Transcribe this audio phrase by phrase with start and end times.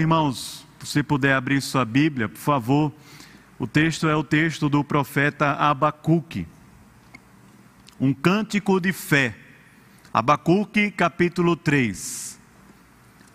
[0.00, 2.90] Irmãos, se você puder abrir sua Bíblia, por favor.
[3.58, 6.48] O texto é o texto do profeta Abacuque.
[8.00, 9.36] Um cântico de fé.
[10.10, 12.40] Abacuque, capítulo 3.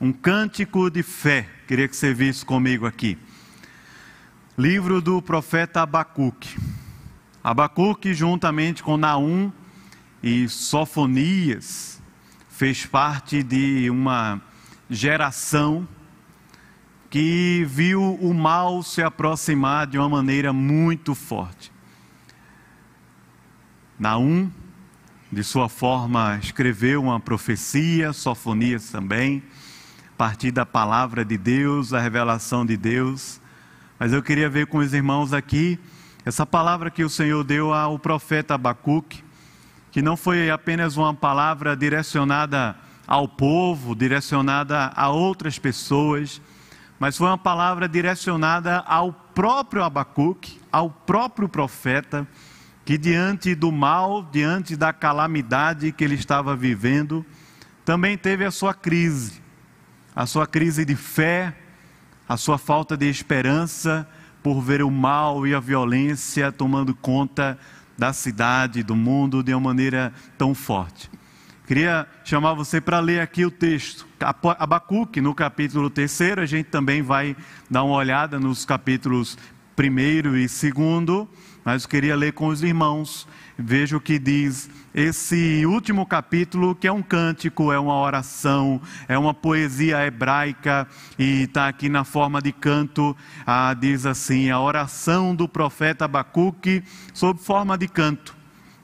[0.02, 1.48] Um cântico de fé.
[1.68, 3.16] Queria que você visse comigo aqui.
[4.58, 6.58] Livro do profeta Abacuque.
[7.44, 9.52] Abacuque, juntamente com Naum
[10.24, 12.02] e Sofonias,
[12.50, 14.42] fez parte de uma
[14.90, 15.88] geração
[17.16, 21.72] que viu o mal se aproximar de uma maneira muito forte.
[23.98, 24.52] Naum,
[25.32, 29.42] de sua forma, escreveu uma profecia, Sofonias também,
[30.10, 33.40] a partir da palavra de Deus, a revelação de Deus.
[33.98, 35.80] Mas eu queria ver com os irmãos aqui
[36.26, 39.24] essa palavra que o Senhor deu ao profeta Abacuque,
[39.90, 42.76] que não foi apenas uma palavra direcionada
[43.08, 46.42] ao povo, direcionada a outras pessoas,
[47.06, 52.28] mas foi uma palavra direcionada ao próprio Abacuque, ao próprio profeta,
[52.84, 57.24] que diante do mal, diante da calamidade que ele estava vivendo,
[57.86, 59.40] também teve a sua crise,
[60.16, 61.56] a sua crise de fé,
[62.28, 64.10] a sua falta de esperança
[64.42, 67.56] por ver o mal e a violência tomando conta
[67.96, 71.08] da cidade, do mundo de uma maneira tão forte.
[71.66, 74.08] Queria chamar você para ler aqui o texto.
[74.60, 77.36] Abacuque, no capítulo 3, a gente também vai
[77.70, 79.38] dar uma olhada nos capítulos
[79.78, 81.28] 1 e 2,
[81.64, 83.28] mas eu queria ler com os irmãos
[83.58, 89.18] Veja o que diz esse último capítulo, que é um cântico, é uma oração, é
[89.18, 90.86] uma poesia hebraica
[91.18, 93.16] e está aqui na forma de canto.
[93.48, 98.36] Ah, diz assim: a oração do profeta Abacuque sob forma de canto.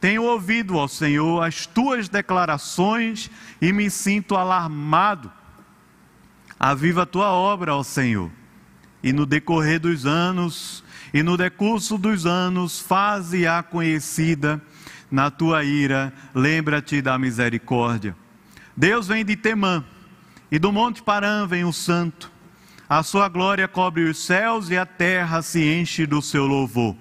[0.02, 5.32] Tenho ouvido, ó Senhor, as tuas declarações e me sinto alarmado.
[6.60, 8.30] Aviva a tua obra, ó Senhor,
[9.02, 14.62] e no decorrer dos anos e no decurso dos anos, faze-a conhecida
[15.10, 18.16] na tua ira, lembra-te da misericórdia.
[18.75, 19.84] Deus vem de Temã,
[20.50, 22.31] e do Monte Parã vem o Santo.
[22.88, 26.96] A sua glória cobre os céus e a terra se enche do seu louvor.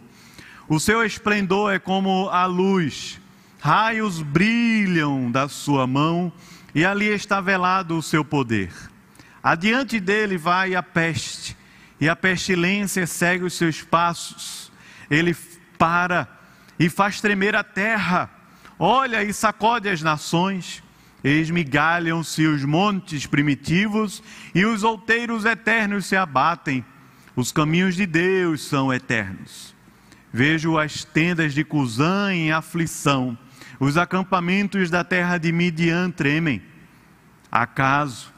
[0.71, 3.21] O seu esplendor é como a luz,
[3.59, 6.33] raios brilham da sua mão,
[6.73, 8.73] e ali está velado o seu poder.
[9.43, 11.57] Adiante dele vai a peste,
[12.01, 14.71] e a pestilência segue os seus passos.
[15.11, 15.37] Ele
[15.77, 16.29] para
[16.79, 18.31] e faz tremer a terra.
[18.79, 20.85] Olha e sacode as nações.
[21.25, 24.23] Esmigalham-se os montes primitivos
[24.55, 26.85] e os outeiros eternos se abatem.
[27.35, 29.80] Os caminhos de Deus são eternos.
[30.33, 33.37] Vejo as tendas de Cusã em aflição.
[33.79, 36.63] Os acampamentos da terra de Midian tremem.
[37.51, 38.33] Acaso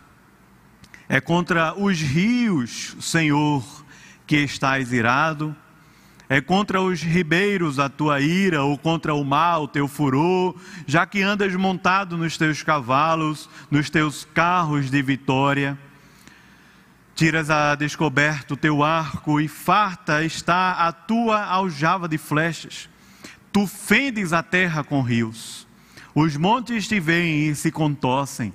[1.09, 3.63] é contra os rios, Senhor,
[4.27, 5.55] que estás irado?
[6.27, 11.05] É contra os ribeiros a tua ira, ou contra o mal, o teu furor, já
[11.05, 15.79] que andas montado nos teus cavalos, nos teus carros de vitória?
[17.23, 22.91] Tiras a descoberto o teu arco e farta está a tua aljava de flechas.
[23.53, 25.65] Tu fendes a terra com rios.
[26.17, 28.53] Os montes te veem e se contorcem.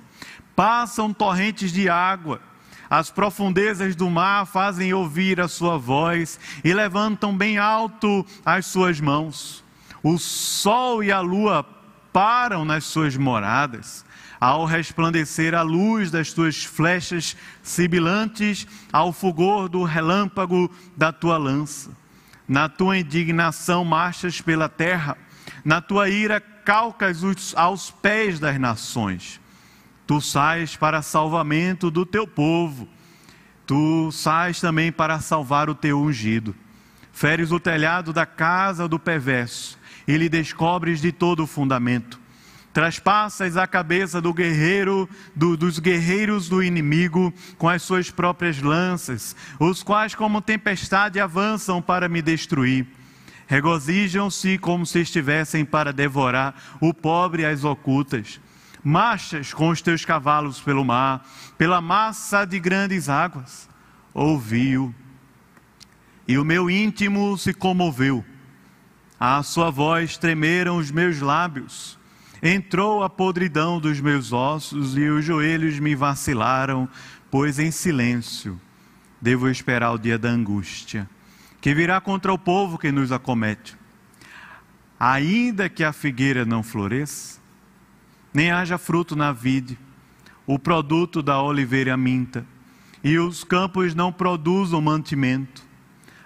[0.54, 2.42] Passam torrentes de água
[2.90, 9.00] as profundezas do mar fazem ouvir a sua voz e levantam bem alto as suas
[9.00, 9.64] mãos.
[10.02, 11.64] O sol e a lua
[12.12, 14.04] param nas suas moradas.
[14.40, 21.90] Ao resplandecer a luz das tuas flechas sibilantes, ao fulgor do relâmpago da tua lança.
[22.46, 25.16] Na tua indignação marchas pela terra,
[25.64, 27.22] na tua ira calcas
[27.54, 29.40] aos pés das nações.
[30.06, 32.88] Tu sais para salvamento do teu povo.
[33.66, 36.54] Tu sais também para salvar o teu ungido.
[37.12, 42.18] Feres o telhado da casa do perverso e lhe descobres de todo o fundamento.
[42.78, 49.34] Traspassas a cabeça do guerreiro, do, dos guerreiros do inimigo com as suas próprias lanças,
[49.58, 52.86] os quais, como tempestade, avançam para me destruir.
[53.48, 58.40] Regozijam-se como se estivessem para devorar o pobre às ocultas
[58.84, 63.68] marchas com os teus cavalos pelo mar, pela massa de grandes águas.
[64.14, 64.94] Ouviu,
[66.28, 68.24] e o meu íntimo se comoveu.
[69.18, 71.97] À sua voz tremeram os meus lábios.
[72.42, 76.88] Entrou a podridão dos meus ossos e os joelhos me vacilaram,
[77.30, 78.60] pois em silêncio
[79.20, 81.08] devo esperar o dia da angústia,
[81.60, 83.76] que virá contra o povo que nos acomete.
[84.98, 87.40] Ainda que a figueira não floresça,
[88.32, 89.78] nem haja fruto na vide,
[90.46, 92.46] o produto da oliveira minta,
[93.02, 95.67] e os campos não produzam mantimento.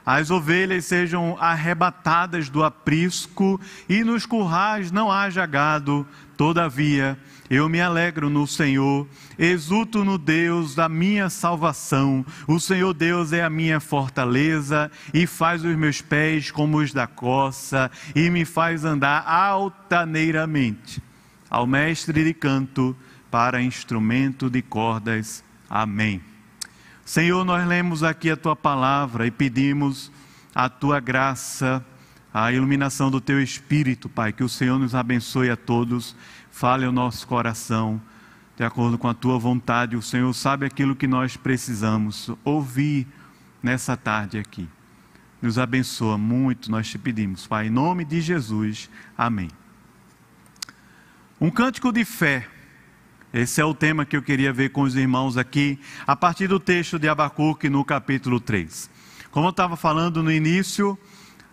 [0.05, 6.07] As ovelhas sejam arrebatadas do aprisco e nos currais não haja gado.
[6.37, 7.17] Todavia,
[7.49, 9.07] eu me alegro no Senhor,
[9.39, 12.27] exulto no Deus da minha salvação.
[12.49, 17.07] O Senhor Deus é a minha fortaleza e faz os meus pés como os da
[17.07, 21.03] coça e me faz andar altaneiramente.
[21.49, 22.97] Ao mestre de canto,
[23.31, 25.45] para instrumento de cordas.
[25.69, 26.32] Amém.
[27.05, 30.11] Senhor, nós lemos aqui a tua palavra e pedimos
[30.55, 31.85] a tua graça,
[32.33, 36.15] a iluminação do teu espírito, Pai, que o Senhor nos abençoe a todos,
[36.51, 38.01] fale ao nosso coração,
[38.57, 39.97] de acordo com a tua vontade.
[39.97, 43.07] O Senhor sabe aquilo que nós precisamos ouvir
[43.61, 44.69] nessa tarde aqui.
[45.43, 48.89] Nos abençoa muito, nós te pedimos, Pai, em nome de Jesus.
[49.19, 49.51] Amém.
[51.41, 52.49] Um cântico de fé
[53.33, 56.61] esse é o tema que eu queria ver com os irmãos aqui, a partir do
[56.61, 58.91] texto de Abacuque no capítulo 3.
[59.31, 60.99] Como eu estava falando no início,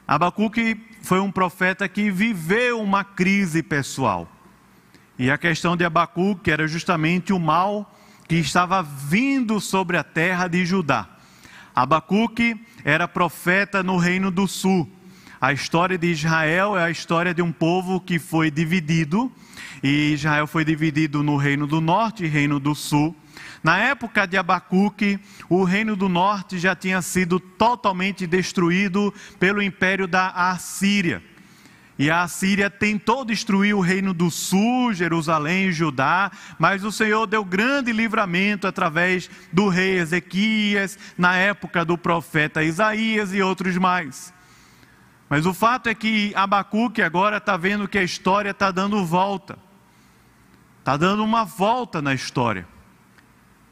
[0.05, 4.29] Abacuque foi um profeta que viveu uma crise pessoal.
[5.17, 7.95] E a questão de Abacuque era justamente o mal
[8.27, 11.07] que estava vindo sobre a terra de Judá.
[11.73, 14.89] Abacuque era profeta no reino do sul.
[15.41, 19.31] A história de Israel é a história de um povo que foi dividido
[19.81, 23.15] e Israel foi dividido no reino do norte e reino do sul.
[23.63, 30.09] Na época de Abacuque, o reino do norte já tinha sido totalmente destruído pelo império
[30.09, 31.23] da Assíria.
[31.97, 37.25] E a Assíria tentou destruir o reino do sul, Jerusalém e Judá, mas o Senhor
[37.25, 44.37] deu grande livramento através do rei Ezequias, na época do profeta Isaías e outros mais.
[45.29, 49.59] Mas o fato é que Abacuque agora está vendo que a história está dando volta.
[50.79, 52.67] Está dando uma volta na história.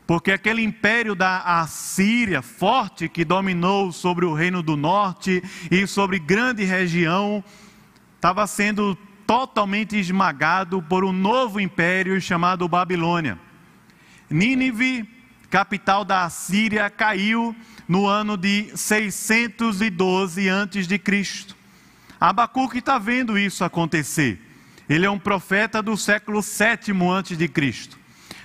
[0.05, 6.19] Porque aquele império da Assíria forte que dominou sobre o reino do norte e sobre
[6.19, 7.43] grande região
[8.15, 8.95] estava sendo
[9.25, 13.37] totalmente esmagado por um novo império chamado Babilônia.
[14.29, 15.09] Nínive,
[15.49, 17.53] capital da Assíria, caiu
[17.87, 21.55] no ano de 612 a.C.
[22.19, 24.41] Abacuque está vendo isso acontecer.
[24.89, 27.97] Ele é um profeta do século sétimo antes de Cristo.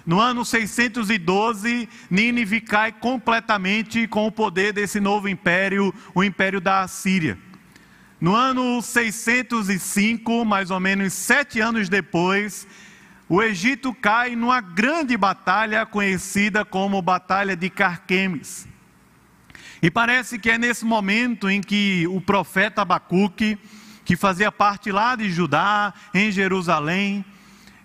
[0.04, 6.80] No ano 612, Nínive cai completamente com o poder desse novo império, o império da
[6.80, 7.38] Assíria.
[8.20, 12.66] No ano 605, mais ou menos sete anos depois,
[13.28, 18.68] o Egito cai numa grande batalha conhecida como Batalha de Carquemes.
[19.82, 23.58] E parece que é nesse momento em que o profeta Abacuque
[24.04, 27.24] que fazia parte lá de Judá, em Jerusalém,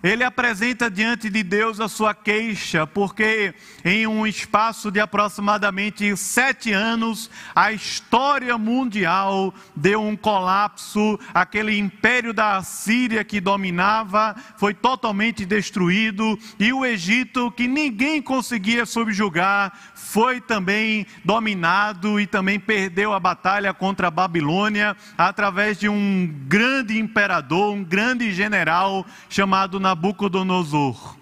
[0.02, 3.54] ele apresenta diante de Deus a sua queixa, porque
[3.84, 12.32] em um espaço de aproximadamente sete anos, a história mundial deu um colapso, aquele império
[12.32, 20.40] da Síria que dominava foi totalmente destruído, e o Egito, que ninguém conseguia subjugar, foi
[20.40, 27.74] também dominado e também perdeu a batalha contra a Babilônia através de um grande imperador,
[27.74, 31.16] um grande general chamado Nabucodonosor.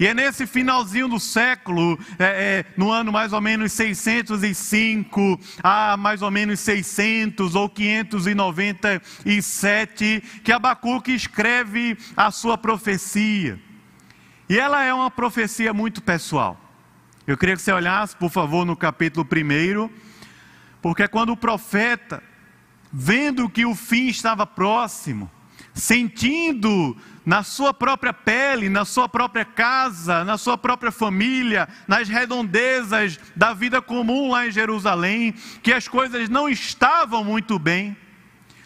[0.00, 5.96] E é nesse finalzinho do século, é, é, no ano mais ou menos 605 a
[5.96, 13.60] mais ou menos 600 ou 597, que Abacuque escreve a sua profecia.
[14.48, 16.58] E ela é uma profecia muito pessoal.
[17.24, 19.88] Eu queria que você olhasse, por favor, no capítulo 1,
[20.80, 22.20] porque quando o profeta,
[22.92, 25.30] vendo que o fim estava próximo,
[25.72, 33.18] sentindo na sua própria pele, na sua própria casa, na sua própria família, nas redondezas
[33.36, 37.96] da vida comum lá em Jerusalém, que as coisas não estavam muito bem.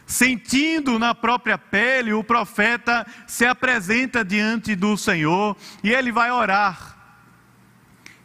[0.06, 6.96] Sentindo na própria pele, o profeta se apresenta diante do Senhor e ele vai orar.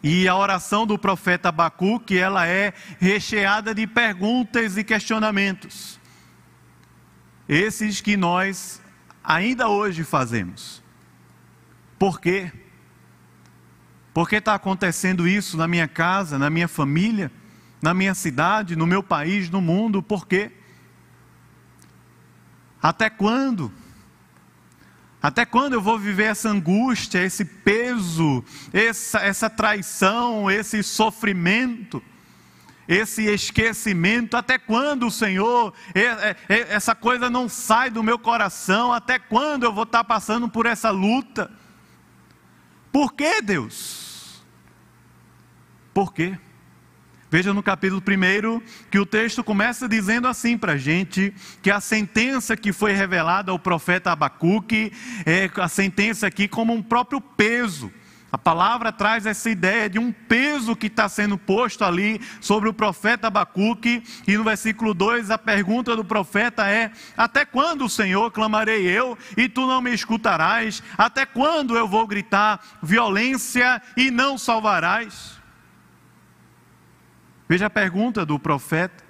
[0.03, 5.99] E a oração do profeta Abacuque, ela é recheada de perguntas e questionamentos.
[7.47, 8.80] Esses que nós
[9.23, 10.81] ainda hoje fazemos.
[11.97, 12.51] Por quê?
[14.13, 17.31] Por que está acontecendo isso na minha casa, na minha família,
[17.81, 20.03] na minha cidade, no meu país, no mundo?
[20.03, 20.51] Por quê?
[22.81, 23.71] Até quando?
[25.21, 32.01] Até quando eu vou viver essa angústia, esse peso, essa, essa traição, esse sofrimento?
[32.87, 35.73] Esse esquecimento, até quando, Senhor,
[36.47, 40.89] essa coisa não sai do meu coração, até quando eu vou estar passando por essa
[40.89, 41.51] luta?
[42.91, 44.43] Por que, Deus?
[45.93, 46.37] Por quê?
[47.29, 48.61] Veja no capítulo 1
[48.91, 53.51] que o texto começa dizendo assim para a gente: que a sentença que foi revelada
[53.51, 54.91] ao profeta Abacuque
[55.25, 57.89] é a sentença aqui como um próprio peso.
[58.31, 62.73] A palavra traz essa ideia de um peso que está sendo posto ali sobre o
[62.73, 68.87] profeta Abacuque, e no versículo 2 a pergunta do profeta é: Até quando, Senhor, clamarei
[68.87, 70.81] eu e tu não me escutarás?
[70.97, 75.41] Até quando eu vou gritar violência e não salvarás?
[77.49, 79.03] Veja a pergunta do profeta.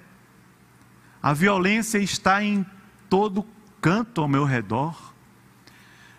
[1.22, 2.66] A violência está em
[3.08, 3.46] todo
[3.80, 5.11] canto ao meu redor.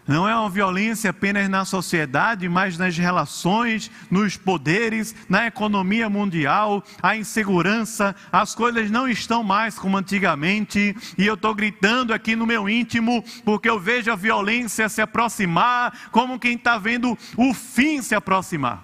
[0.05, 6.83] Não é uma violência apenas na sociedade, mas nas relações, nos poderes, na economia mundial,
[7.01, 12.45] a insegurança, as coisas não estão mais como antigamente, e eu estou gritando aqui no
[12.45, 18.01] meu íntimo, porque eu vejo a violência se aproximar, como quem está vendo o fim
[18.01, 18.83] se aproximar.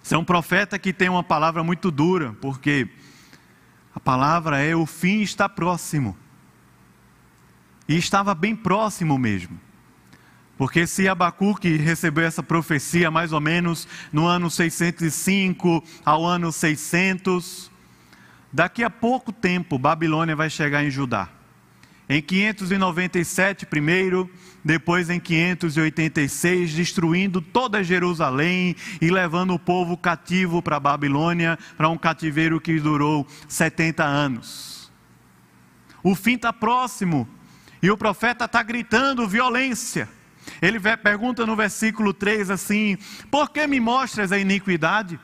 [0.00, 2.88] Você é um profeta que tem uma palavra muito dura, porque
[3.92, 6.16] a palavra é: o fim está próximo.
[7.88, 9.58] E estava bem próximo mesmo.
[10.58, 17.70] Porque se Abacuque recebeu essa profecia mais ou menos no ano 605 ao ano 600,
[18.52, 21.28] daqui a pouco tempo Babilônia vai chegar em Judá.
[22.08, 24.28] Em 597 primeiro,
[24.64, 31.96] depois em 586, destruindo toda Jerusalém e levando o povo cativo para Babilônia, para um
[31.96, 34.90] cativeiro que durou 70 anos.
[36.02, 37.28] O fim está próximo
[37.80, 40.17] e o profeta está gritando violência.
[40.60, 42.98] Ele pergunta no versículo 3 assim:
[43.30, 45.18] Por que me mostras a iniquidade?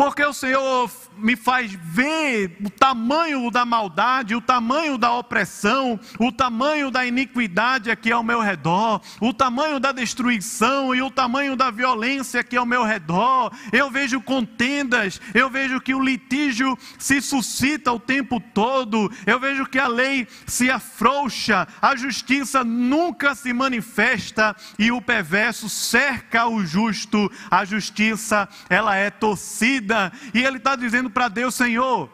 [0.00, 6.32] porque o Senhor me faz ver o tamanho da maldade, o tamanho da opressão, o
[6.32, 11.70] tamanho da iniquidade aqui ao meu redor, o tamanho da destruição e o tamanho da
[11.70, 13.52] violência aqui ao meu redor.
[13.72, 19.66] Eu vejo contendas, eu vejo que o litígio se suscita o tempo todo, eu vejo
[19.66, 26.64] que a lei se afrouxa, a justiça nunca se manifesta e o perverso cerca o
[26.64, 30.12] justo, a justiça ela é torcida.
[30.32, 32.10] E ele está dizendo para Deus: Senhor,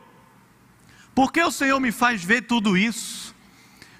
[1.14, 3.36] por que o Senhor me faz ver tudo isso?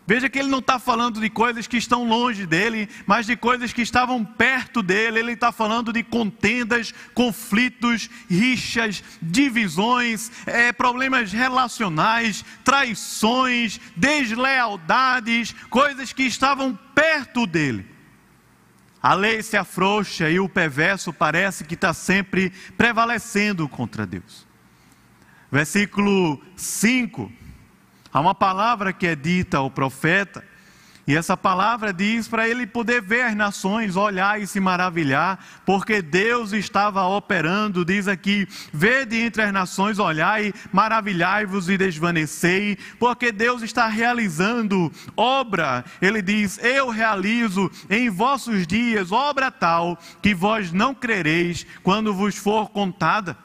[0.07, 3.73] Veja que ele não está falando de coisas que estão longe dele, mas de coisas
[3.73, 5.19] que estavam perto dele.
[5.19, 16.23] Ele está falando de contendas, conflitos, rixas, divisões, é, problemas relacionais, traições, deslealdades, coisas que
[16.23, 17.85] estavam perto dele.
[19.03, 24.46] A lei se afrouxa e o perverso parece que está sempre prevalecendo contra Deus.
[25.51, 27.31] Versículo 5.
[28.13, 30.43] Há uma palavra que é dita ao profeta,
[31.07, 36.03] e essa palavra diz para ele poder ver as nações, olhar e se maravilhar, porque
[36.03, 43.63] Deus estava operando, diz aqui: vede entre as nações, olhai, maravilhai-vos e desvanecei, porque Deus
[43.63, 45.85] está realizando obra.
[46.03, 52.35] Ele diz: Eu realizo em vossos dias obra tal que vós não crereis quando vos
[52.35, 53.39] for contada,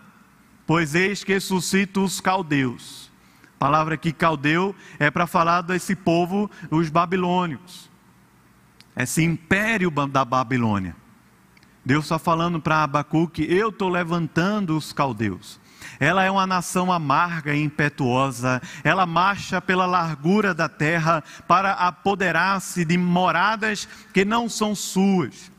[0.65, 3.01] pois eis que suscito os caldeus
[3.61, 7.91] palavra aqui caldeu é para falar desse povo, os babilônicos.
[8.97, 10.95] Esse império da Babilônia.
[11.85, 15.59] Deus está falando para Abacuque: eu estou levantando os caldeus.
[15.99, 22.83] Ela é uma nação amarga e impetuosa, ela marcha pela largura da terra para apoderar-se
[22.83, 25.51] de moradas que não são suas.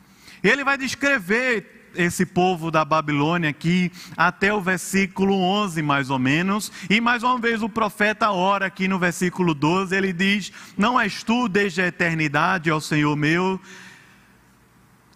[0.43, 6.71] Ele vai descrever esse povo da Babilônia aqui até o versículo 11, mais ou menos.
[6.89, 11.23] E mais uma vez o profeta ora aqui no versículo 12, ele diz: Não és
[11.23, 13.61] tu desde a eternidade, ó Senhor meu,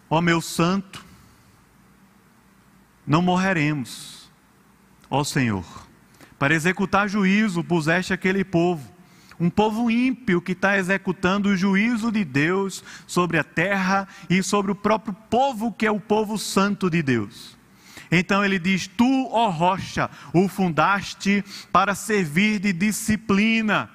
[0.09, 1.05] ó meu santo,
[3.07, 4.31] não morreremos,
[5.11, 5.65] ó Senhor.
[6.39, 8.96] Para executar juízo puseste aquele povo
[9.39, 14.73] um povo ímpio que está executando o juízo de Deus sobre a terra e sobre
[14.73, 17.57] o próprio povo que é o povo santo de Deus.
[18.11, 23.91] Então ele diz: Tu, ó rocha, o fundaste para servir de disciplina.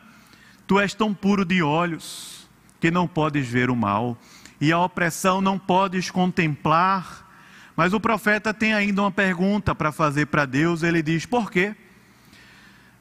[0.68, 4.18] Tu és tão puro de olhos que não podes ver o mal,
[4.60, 7.28] e a opressão não podes contemplar.
[7.76, 10.84] Mas o profeta tem ainda uma pergunta para fazer para Deus.
[10.84, 11.76] Ele diz: Por quê?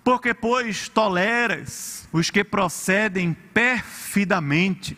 [0.03, 4.97] Porque, pois, toleras os que procedem perfidamente,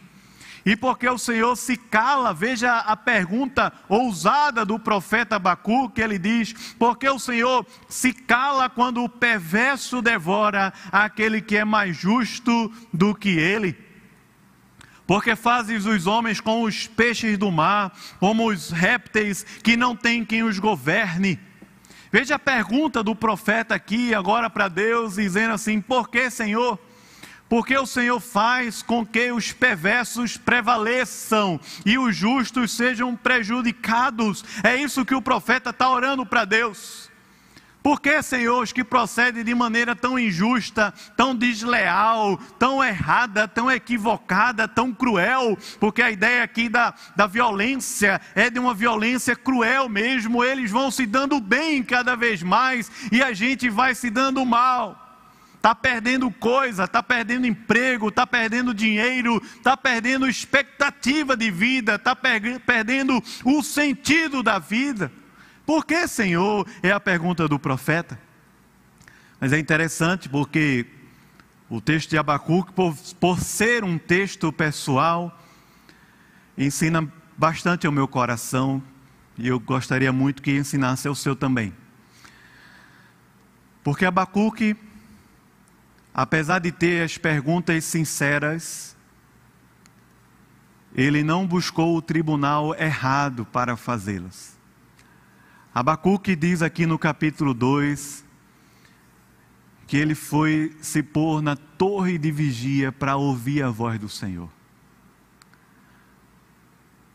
[0.65, 6.19] e porque o Senhor se cala, veja a pergunta ousada do profeta Bacu, que ele
[6.19, 12.73] diz: porque o Senhor se cala quando o perverso devora aquele que é mais justo
[12.93, 13.77] do que ele?
[15.05, 20.25] Porque fazes os homens com os peixes do mar, como os répteis que não tem
[20.25, 21.41] quem os governe
[22.13, 26.79] Veja a pergunta do profeta aqui, agora para Deus, dizendo assim: Por que, Senhor?
[27.49, 34.45] Porque o Senhor faz com que os perversos prevaleçam e os justos sejam prejudicados.
[34.63, 37.12] É isso que o profeta está orando para Deus.
[37.83, 43.69] Por que, Senhor, os que procedem de maneira tão injusta, tão desleal, tão errada, tão
[43.69, 45.59] equivocada, tão cruel?
[45.81, 50.45] Porque a ideia aqui da, da violência é de uma violência cruel mesmo.
[50.45, 55.03] Eles vão se dando bem cada vez mais e a gente vai se dando mal.
[55.57, 62.17] Está perdendo coisa, está perdendo emprego, está perdendo dinheiro, está perdendo expectativa de vida, está
[62.17, 65.11] perdendo o sentido da vida.
[65.65, 66.67] Por que, Senhor?
[66.83, 68.19] É a pergunta do profeta.
[69.41, 70.87] Mas é interessante porque
[71.69, 75.37] o texto de Abacuque, por, por ser um texto pessoal,
[76.57, 78.83] ensina bastante ao meu coração
[79.39, 81.73] e eu gostaria muito que ensinasse ao seu também.
[83.83, 84.77] Porque Abacuque,
[86.15, 88.97] apesar de ter as perguntas sinceras,
[90.95, 94.52] ele não buscou o tribunal errado para fazê-las.
[95.75, 98.23] Abacuque diz aqui no capítulo 2
[99.87, 104.51] que ele foi se pôr na torre de vigia para ouvir a voz do Senhor.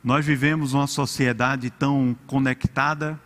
[0.04, 3.20] Nós vivemos uma sociedade tão conectada,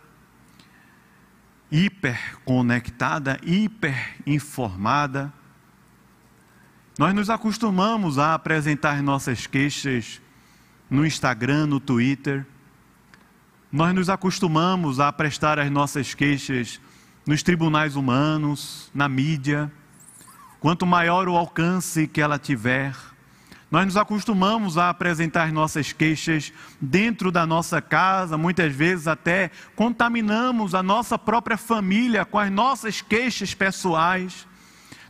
[1.70, 5.32] hiper conectada, hiper informada.
[6.98, 10.20] Nós nos acostumamos a apresentar nossas queixas
[10.90, 12.46] no Instagram, no Twitter.
[13.72, 16.78] Nós nos acostumamos a prestar as nossas queixas
[17.26, 19.72] nos tribunais humanos, na mídia.
[20.60, 22.94] Quanto maior o alcance que ela tiver,
[23.70, 30.74] nós nos acostumamos a apresentar nossas queixas dentro da nossa casa, muitas vezes até contaminamos
[30.74, 34.46] a nossa própria família com as nossas queixas pessoais.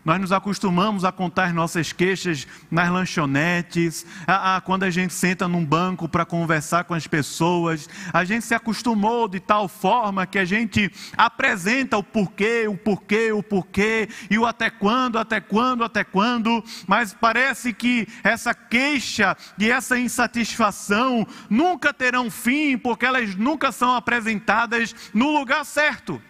[0.05, 5.47] Nós nos acostumamos a contar nossas queixas nas lanchonetes, a, a, quando a gente senta
[5.47, 7.89] num banco para conversar com as pessoas.
[8.13, 13.31] A gente se acostumou de tal forma que a gente apresenta o porquê, o porquê,
[13.31, 16.65] o porquê, e o até quando, até quando, até quando.
[16.89, 23.95] Mas parece que essa queixa e essa insatisfação nunca terão fim, porque elas nunca são
[23.95, 26.21] apresentadas no lugar certo.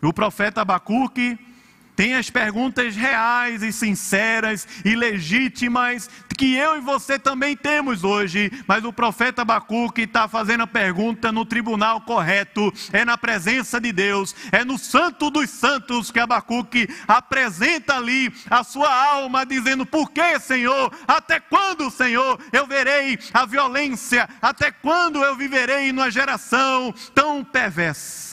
[0.00, 1.47] O profeta Abacuque
[1.98, 8.52] tem as perguntas reais e sinceras e legítimas que eu e você também temos hoje,
[8.68, 13.90] mas o profeta Abacuque está fazendo a pergunta no tribunal correto, é na presença de
[13.90, 20.12] Deus, é no santo dos santos que Abacuque apresenta ali a sua alma, dizendo: Por
[20.12, 20.92] que, Senhor?
[21.08, 24.28] Até quando, Senhor, eu verei a violência?
[24.40, 28.27] Até quando eu viverei numa geração tão perversa?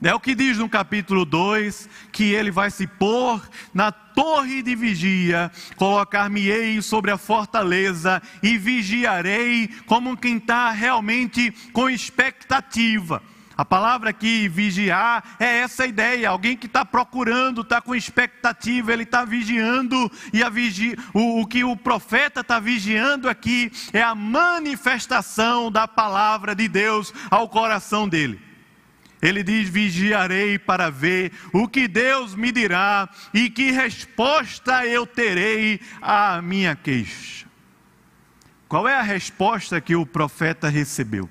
[0.00, 3.42] É o que diz no capítulo 2: que ele vai se pôr
[3.74, 11.90] na torre de vigia, colocar-me-ei sobre a fortaleza e vigiarei como quem está realmente com
[11.90, 13.20] expectativa.
[13.56, 16.30] A palavra aqui, vigiar, é essa ideia.
[16.30, 20.08] Alguém que está procurando, está com expectativa, ele está vigiando.
[20.32, 20.96] E a vigi...
[21.12, 27.12] o, o que o profeta está vigiando aqui é a manifestação da palavra de Deus
[27.32, 28.47] ao coração dele.
[29.20, 35.80] Ele diz: Vigiarei para ver o que Deus me dirá e que resposta eu terei
[36.00, 37.46] à minha queixa.
[38.68, 41.28] Qual é a resposta que o profeta recebeu?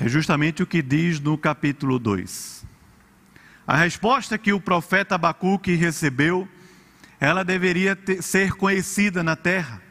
[0.00, 2.64] É justamente o que diz no capítulo 2.
[3.66, 6.48] A resposta que o profeta Abacuque recebeu,
[7.20, 9.83] ela deveria ter, ser conhecida na terra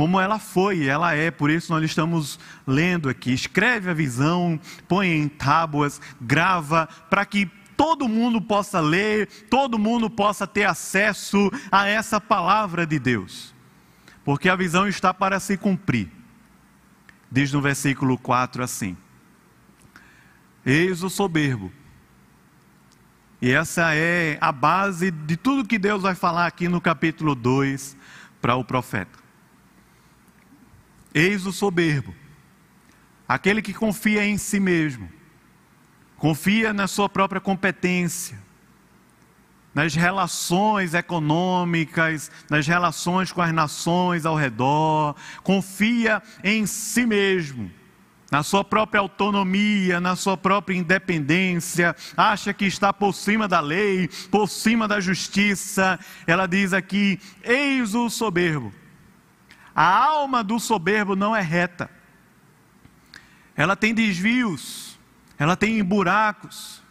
[0.00, 3.34] como ela foi, ela é, por isso nós estamos lendo aqui.
[3.34, 4.58] Escreve a visão,
[4.88, 7.44] põe em tábuas, grava, para que
[7.76, 13.54] todo mundo possa ler, todo mundo possa ter acesso a essa palavra de Deus.
[14.24, 16.10] Porque a visão está para se cumprir.
[17.30, 18.96] Diz no versículo 4 assim:
[20.64, 21.70] Eis o soberbo.
[23.42, 27.98] E essa é a base de tudo que Deus vai falar aqui no capítulo 2
[28.40, 29.20] para o profeta.
[31.12, 32.14] Eis o soberbo,
[33.26, 35.10] aquele que confia em si mesmo,
[36.16, 38.38] confia na sua própria competência,
[39.74, 47.70] nas relações econômicas, nas relações com as nações ao redor, confia em si mesmo,
[48.30, 54.08] na sua própria autonomia, na sua própria independência, acha que está por cima da lei,
[54.30, 55.98] por cima da justiça.
[56.24, 58.72] Ela diz aqui: eis o soberbo
[59.80, 61.88] a alma do soberbo não é reta.
[63.56, 64.98] ela tem desvios,
[65.38, 66.82] ela tem buracos,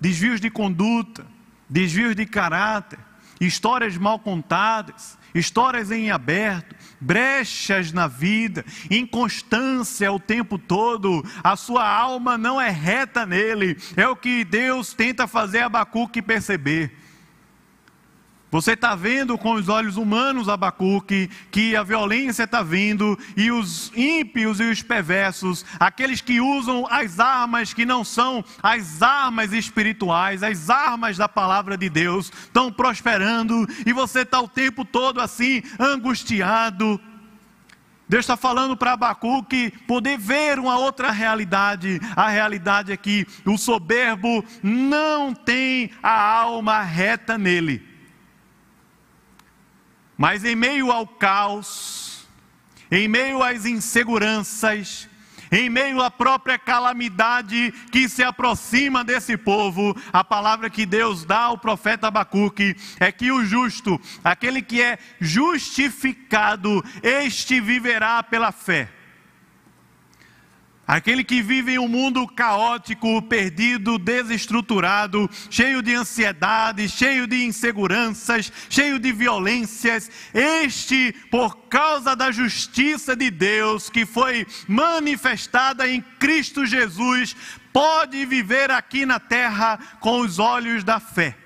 [0.00, 1.26] desvios de conduta,
[1.68, 3.00] desvios de caráter,
[3.40, 11.84] histórias mal contadas, histórias em aberto, brechas na vida, inconstância o tempo todo, a sua
[11.84, 17.05] alma não é reta nele, é o que Deus tenta fazer Abacuque perceber.
[18.48, 23.90] Você está vendo com os olhos humanos, Abacuque, que a violência está vindo e os
[23.94, 30.44] ímpios e os perversos, aqueles que usam as armas que não são as armas espirituais,
[30.44, 35.60] as armas da palavra de Deus, estão prosperando e você está o tempo todo assim,
[35.78, 37.00] angustiado.
[38.08, 42.00] Deus está falando para Abacuque poder ver uma outra realidade.
[42.14, 47.85] A realidade é que o soberbo não tem a alma reta nele.
[50.16, 52.26] Mas em meio ao caos,
[52.90, 55.08] em meio às inseguranças,
[55.50, 61.40] em meio à própria calamidade que se aproxima desse povo, a palavra que Deus dá
[61.40, 68.95] ao profeta Abacuque é que o justo, aquele que é justificado, este viverá pela fé.
[70.86, 78.52] Aquele que vive em um mundo caótico, perdido, desestruturado, cheio de ansiedade, cheio de inseguranças,
[78.70, 86.64] cheio de violências, este, por causa da justiça de Deus que foi manifestada em Cristo
[86.64, 87.34] Jesus,
[87.72, 91.36] pode viver aqui na terra com os olhos da fé.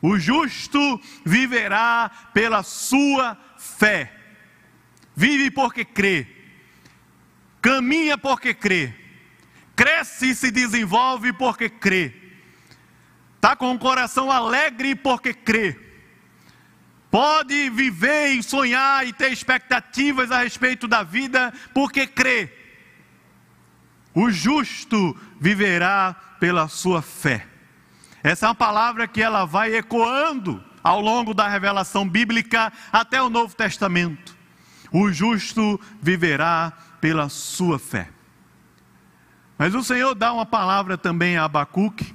[0.00, 4.14] O justo viverá pela sua fé.
[5.16, 6.37] Vive porque crê
[7.68, 8.94] caminha porque crê,
[9.76, 12.14] cresce e se desenvolve porque crê,
[13.36, 15.78] está com o coração alegre porque crê,
[17.10, 22.50] pode viver e sonhar e ter expectativas a respeito da vida porque crê.
[24.14, 27.46] O justo viverá pela sua fé.
[28.22, 33.28] Essa é uma palavra que ela vai ecoando ao longo da revelação bíblica até o
[33.28, 34.34] Novo Testamento.
[34.90, 38.10] O justo viverá pela sua fé.
[39.56, 42.14] Mas o Senhor dá uma palavra também a Abacuque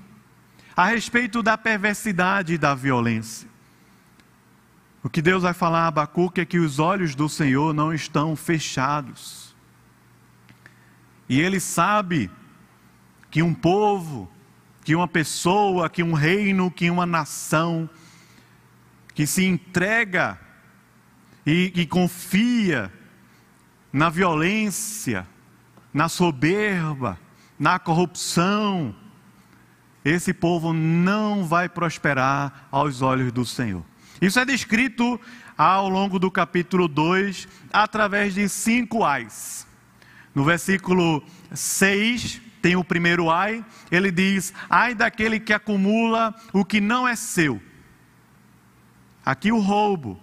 [0.75, 3.47] a respeito da perversidade e da violência.
[5.03, 8.35] O que Deus vai falar a Abacuque é que os olhos do Senhor não estão
[8.35, 9.53] fechados.
[11.27, 12.31] E ele sabe
[13.29, 14.31] que um povo,
[14.83, 17.89] que uma pessoa, que um reino, que uma nação,
[19.13, 20.39] que se entrega
[21.45, 22.91] e, e confia
[23.93, 25.27] na violência,
[25.93, 27.19] na soberba,
[27.60, 28.95] na corrupção,
[30.03, 33.86] esse povo não vai prosperar aos olhos do Senhor.
[34.19, 35.21] Isso é descrito
[35.56, 39.67] ao longo do capítulo 2, através de cinco ais.
[40.34, 46.82] No versículo 6, tem o primeiro ai, ele diz: Ai daquele que acumula o que
[46.82, 47.62] não é seu.
[49.23, 50.19] Aqui o roubo,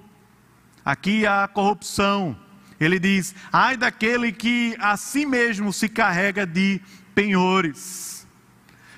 [0.84, 2.36] aqui a corrupção,
[2.80, 6.80] ele diz: ai daquele que a si mesmo se carrega de
[7.14, 8.26] penhores.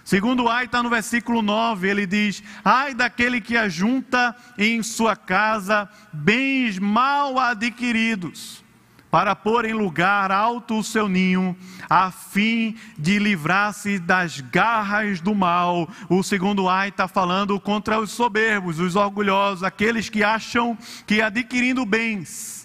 [0.05, 5.89] Segundo ai está no versículo 9, ele diz: ai daquele que ajunta em sua casa
[6.13, 8.63] bens mal adquiridos,
[9.11, 11.57] para pôr em lugar alto o seu ninho,
[11.89, 15.89] a fim de livrar-se das garras do mal.
[16.09, 21.87] O segundo ai está falando contra os soberbos, os orgulhosos, aqueles que acham que adquirindo
[21.87, 22.62] bens,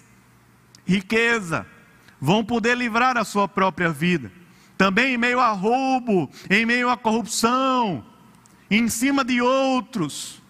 [0.88, 1.66] riqueza,
[2.18, 4.32] vão poder livrar a sua própria vida.
[4.76, 8.04] Também em meio a roubo, em meio a corrupção,
[8.70, 10.40] em cima de outros.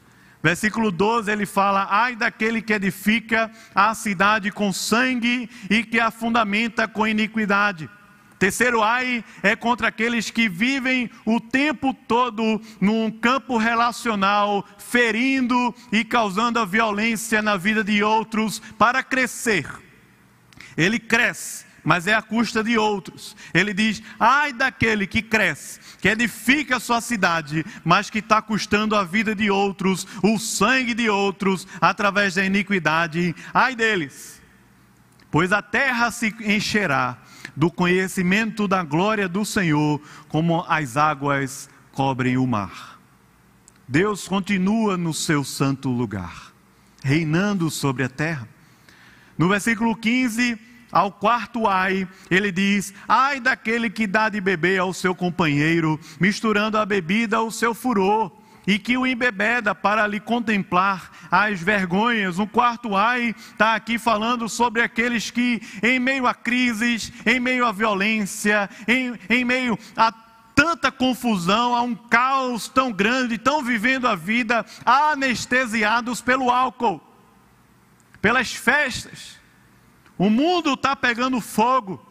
[0.40, 6.10] Versículo 12 ele fala: Ai daquele que edifica a cidade com sangue e que a
[6.10, 7.90] fundamenta com iniquidade.
[8.38, 16.04] Terceiro ai é contra aqueles que vivem o tempo todo num campo relacional, ferindo e
[16.04, 19.87] causando a violência na vida de outros para crescer
[20.78, 23.36] ele cresce, mas é à custa de outros.
[23.52, 28.94] Ele diz: ai daquele que cresce, que edifica a sua cidade, mas que está custando
[28.94, 33.34] a vida de outros, o sangue de outros, através da iniquidade.
[33.52, 34.40] Ai deles,
[35.30, 37.18] pois a terra se encherá
[37.56, 43.00] do conhecimento da glória do Senhor, como as águas cobrem o mar.
[43.88, 46.52] Deus continua no seu santo lugar,
[47.02, 48.46] reinando sobre a terra.
[49.36, 54.92] No versículo 15, ao quarto ai, ele diz: Ai daquele que dá de beber ao
[54.92, 58.32] seu companheiro, misturando a bebida ao seu furor,
[58.66, 62.38] e que o embebeda para lhe contemplar as vergonhas.
[62.38, 67.64] Um quarto ai está aqui falando sobre aqueles que, em meio a crises, em meio
[67.64, 70.12] à violência, em, em meio a
[70.54, 77.00] tanta confusão, a um caos tão grande, estão vivendo a vida anestesiados pelo álcool,
[78.20, 79.37] pelas festas.
[80.18, 82.04] O mundo está pegando fogo.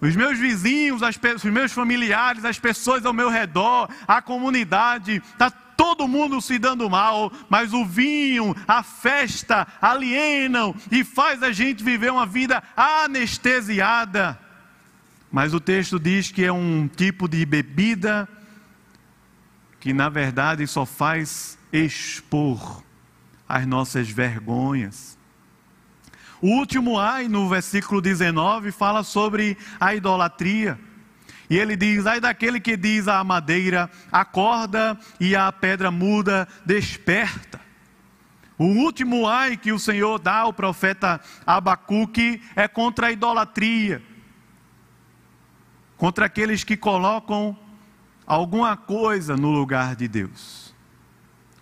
[0.00, 5.50] Os meus vizinhos, as, os meus familiares, as pessoas ao meu redor, a comunidade, está
[5.50, 11.82] todo mundo se dando mal, mas o vinho, a festa alienam e faz a gente
[11.82, 14.38] viver uma vida anestesiada.
[15.30, 18.28] Mas o texto diz que é um tipo de bebida
[19.80, 22.82] que na verdade só faz expor
[23.48, 25.17] as nossas vergonhas.
[26.40, 30.78] O último ai, no versículo 19, fala sobre a idolatria.
[31.50, 37.60] E ele diz: Ai daquele que diz à madeira, acorda, e à pedra muda, desperta.
[38.56, 44.02] O último ai que o Senhor dá ao profeta Abacuque é contra a idolatria,
[45.96, 47.56] contra aqueles que colocam
[48.26, 50.74] alguma coisa no lugar de Deus,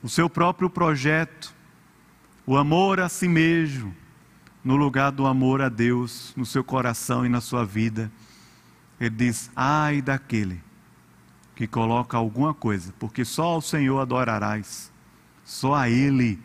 [0.02, 1.54] o seu próprio projeto,
[2.46, 3.94] o amor a si mesmo
[4.66, 8.10] no lugar do amor a Deus no seu coração e na sua vida.
[8.98, 10.60] Ele diz: ai daquele
[11.54, 14.90] que coloca alguma coisa, porque só ao Senhor adorarás,
[15.44, 16.36] só a Ele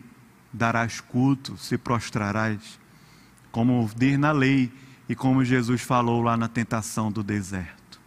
[0.52, 2.78] darás culto, se prostrarás,
[3.50, 4.72] como diz na lei
[5.08, 8.00] e como Jesus falou lá na tentação do deserto.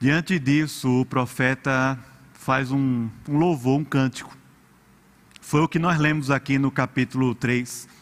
[0.00, 1.96] Diante disso, o profeta
[2.32, 4.36] faz um, um louvor, um cântico.
[5.40, 7.97] Foi o que nós lemos aqui no capítulo 3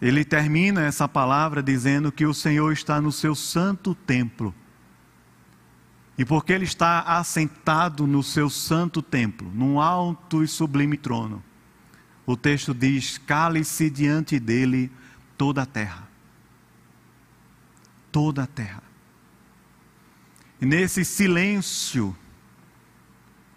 [0.00, 4.54] ele termina essa palavra dizendo que o Senhor está no seu santo templo.
[6.16, 11.42] E porque ele está assentado no seu santo templo, num alto e sublime trono,
[12.26, 14.90] o texto diz: cale-se diante dele
[15.36, 16.08] toda a terra.
[18.10, 18.82] Toda a terra.
[20.60, 22.16] E nesse silêncio,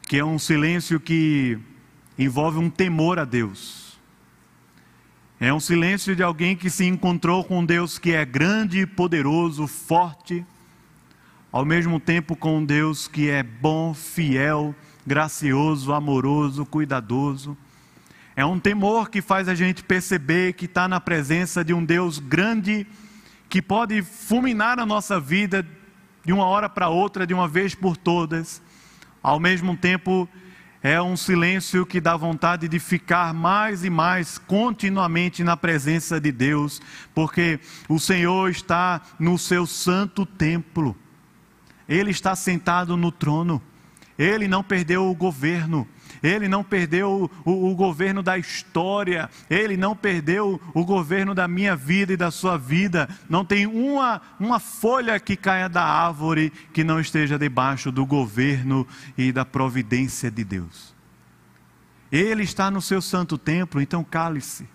[0.08, 1.58] que é um silêncio que
[2.18, 3.81] envolve um temor a Deus,
[5.44, 10.46] é um silêncio de alguém que se encontrou com Deus que é grande, poderoso, forte,
[11.52, 14.76] ao mesmo tempo com Deus que é bom, fiel,
[15.06, 17.58] gracioso, amoroso, cuidadoso.
[18.36, 22.20] É um temor que faz a gente perceber que está na presença de um Deus
[22.20, 22.86] grande
[23.50, 25.66] que pode fulminar a nossa vida
[26.24, 28.62] de uma hora para outra, de uma vez por todas,
[29.24, 30.30] ao mesmo tempo
[30.84, 36.32] é um silêncio que dá vontade de ficar mais e mais continuamente na presença de
[36.32, 36.82] Deus,
[37.14, 40.96] porque o Senhor está no seu santo templo,
[41.88, 43.62] Ele está sentado no trono,
[44.18, 45.88] Ele não perdeu o governo,
[46.22, 51.76] ele não perdeu o, o, governo da história, ele não perdeu o governo da minha
[51.76, 53.10] vida e da sua vida.
[53.30, 58.88] Não tem uma, uma folha que caia da árvore que não esteja debaixo do governo
[59.18, 60.94] e da providência de Deus.
[62.12, 64.68] Ele está no seu santo templo, então cale-se.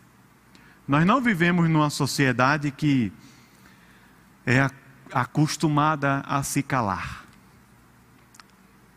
[0.88, 3.12] Nós não vivemos numa sociedade que
[4.46, 4.70] é
[5.12, 7.26] acostumada a se calar.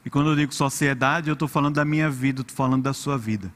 [0.09, 3.15] E quando eu digo sociedade, eu estou falando da minha vida, estou falando da sua
[3.15, 3.53] vida.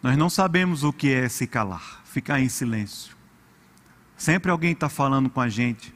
[0.00, 3.16] Nós não sabemos o que é se calar, ficar em silêncio.
[4.16, 5.92] Sempre alguém está falando com a gente,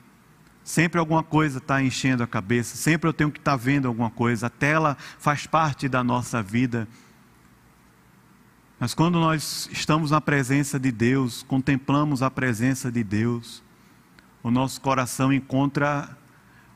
[0.65, 4.11] sempre alguma coisa está enchendo a cabeça, sempre eu tenho que estar tá vendo alguma
[4.11, 4.49] coisa.
[4.49, 6.89] A tela faz parte da nossa vida.
[8.77, 13.63] Mas quando nós estamos na presença de Deus, contemplamos a presença de Deus,
[14.43, 16.19] o nosso coração encontra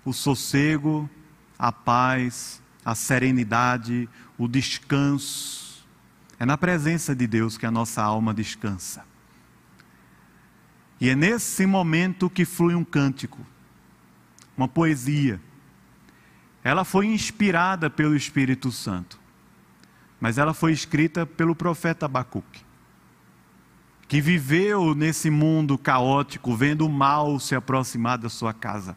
[0.04, 1.10] o sossego,
[1.62, 5.86] a paz, a serenidade, o descanso.
[6.36, 9.04] É na presença de Deus que a nossa alma descansa.
[11.00, 13.38] E é nesse momento que flui um cântico,
[14.56, 15.40] uma poesia.
[16.64, 19.20] Ela foi inspirada pelo Espírito Santo,
[20.20, 22.64] mas ela foi escrita pelo profeta Abacuque,
[24.08, 28.96] que viveu nesse mundo caótico, vendo o mal se aproximar da sua casa.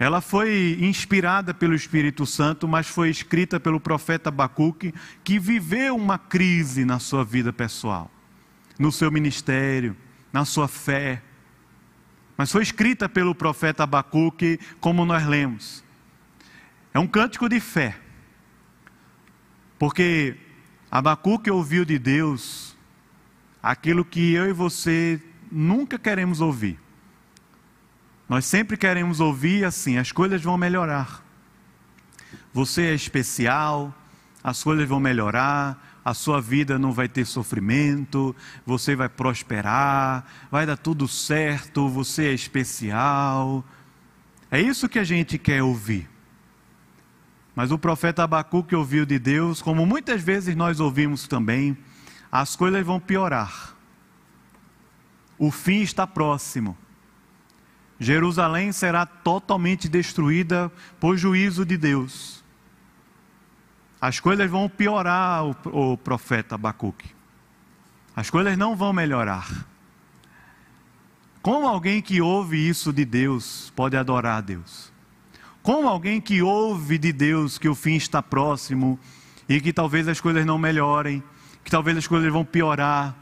[0.00, 6.16] Ela foi inspirada pelo Espírito Santo, mas foi escrita pelo profeta Abacuque, que viveu uma
[6.16, 8.10] crise na sua vida pessoal,
[8.78, 9.94] no seu ministério,
[10.32, 11.22] na sua fé.
[12.34, 15.84] Mas foi escrita pelo profeta Abacuque, como nós lemos.
[16.94, 17.94] É um cântico de fé.
[19.78, 20.34] Porque
[20.90, 22.74] Abacuque ouviu de Deus
[23.62, 25.20] aquilo que eu e você
[25.52, 26.78] nunca queremos ouvir.
[28.30, 31.20] Nós sempre queremos ouvir assim: as coisas vão melhorar.
[32.52, 33.92] você é especial,
[34.42, 40.64] as coisas vão melhorar, a sua vida não vai ter sofrimento, você vai prosperar, vai
[40.64, 43.64] dar tudo certo, você é especial.
[44.48, 46.08] É isso que a gente quer ouvir.
[47.52, 51.76] Mas o profeta Abacuque ouviu de Deus, como muitas vezes nós ouvimos também,
[52.30, 53.74] as coisas vão piorar.
[55.36, 56.78] O fim está próximo.
[58.00, 62.42] Jerusalém será totalmente destruída por juízo de Deus.
[64.00, 67.10] As coisas vão piorar, o, profeta Abacuque.
[68.16, 69.66] As coisas não vão melhorar.
[71.42, 74.90] Como alguém que ouve isso de Deus pode adorar a Deus?
[75.62, 78.98] Como alguém que ouve de Deus que o fim está próximo
[79.46, 81.22] e que talvez as coisas não melhorem,
[81.62, 83.14] que talvez as coisas vão piorar,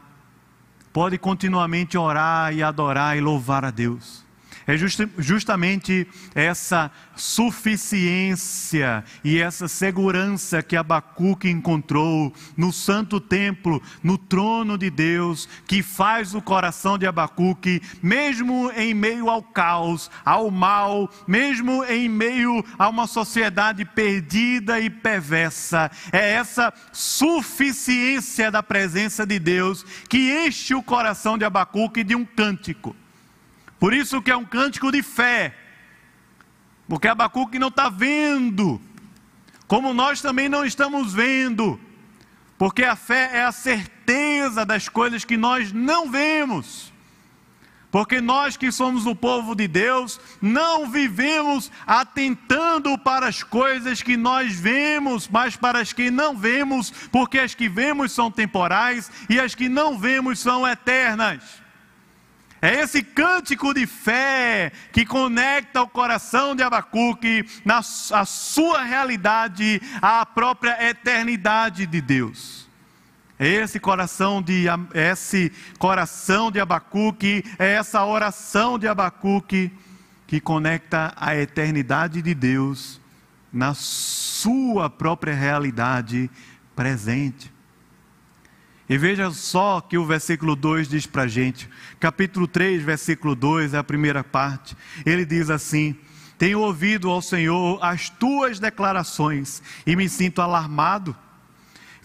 [0.93, 4.28] pode continuamente orar e adorar e louvar a Deus?
[4.69, 4.77] É
[5.17, 14.91] justamente essa suficiência e essa segurança que Abacuque encontrou no santo templo, no trono de
[14.91, 21.83] Deus, que faz o coração de Abacuque, mesmo em meio ao caos, ao mal, mesmo
[21.85, 29.83] em meio a uma sociedade perdida e perversa, é essa suficiência da presença de Deus
[30.07, 32.95] que enche o coração de Abacuque de um cântico.
[33.79, 35.55] Por isso que é um cântico de fé.
[36.87, 38.81] Porque Abacuque não está vendo,
[39.67, 41.79] como nós também não estamos vendo.
[42.57, 46.91] Porque a fé é a certeza das coisas que nós não vemos.
[47.91, 54.15] Porque nós que somos o povo de Deus, não vivemos atentando para as coisas que
[54.15, 59.39] nós vemos, mas para as que não vemos, porque as que vemos são temporais e
[59.39, 61.58] as que não vemos são eternas.
[62.61, 69.81] É esse cântico de fé que conecta o coração de Abacuque na a sua realidade
[70.01, 72.67] à própria eternidade de Deus.
[73.37, 79.71] É esse coração de é esse coração de Abacuque, é essa oração de Abacuque
[80.27, 82.99] que conecta a eternidade de Deus
[83.51, 86.29] na sua própria realidade
[86.75, 87.51] presente.
[88.89, 93.73] E veja só que o versículo 2 diz para a gente, capítulo 3, versículo 2,
[93.73, 94.75] é a primeira parte.
[95.05, 95.95] Ele diz assim:
[96.37, 101.15] Tenho ouvido ao Senhor as tuas declarações e me sinto alarmado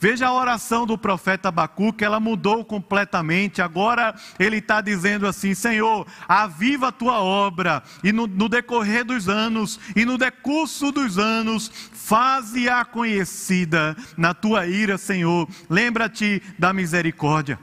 [0.04, 3.62] Veja a oração do profeta Abacuque, ela mudou completamente.
[3.62, 9.30] Agora ele está dizendo assim: Senhor, aviva a tua obra, e no, no decorrer dos
[9.30, 15.48] anos, e no decurso dos anos, faze-a conhecida na tua ira, Senhor.
[15.70, 17.58] Lembra-te da misericórdia.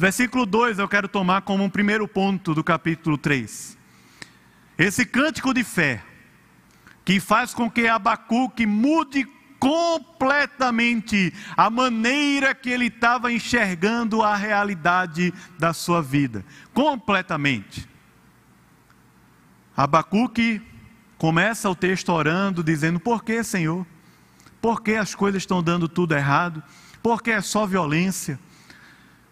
[0.00, 3.76] Versículo 2 eu quero tomar como um primeiro ponto do capítulo 3.
[4.78, 6.02] Esse cântico de fé,
[7.04, 15.34] que faz com que Abacuque mude completamente a maneira que ele estava enxergando a realidade
[15.58, 16.46] da sua vida.
[16.72, 17.86] Completamente.
[19.76, 20.62] Abacuque
[21.18, 23.86] começa o texto orando, dizendo: Por que, Senhor?
[24.62, 26.62] Por que as coisas estão dando tudo errado?
[27.02, 28.40] Por que é só violência?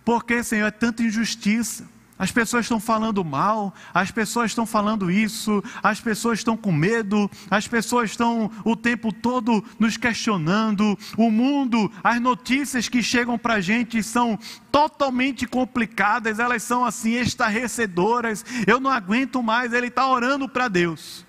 [0.08, 1.86] Por que, Senhor, é tanta injustiça?
[2.18, 7.30] As pessoas estão falando mal, as pessoas estão falando isso, as pessoas estão com medo,
[7.50, 10.98] as pessoas estão o tempo todo nos questionando.
[11.14, 14.38] O mundo, as notícias que chegam para a gente são
[14.72, 18.46] totalmente complicadas, elas são assim estarrecedoras.
[18.66, 19.74] Eu não aguento mais.
[19.74, 21.26] Ele está orando para Deus.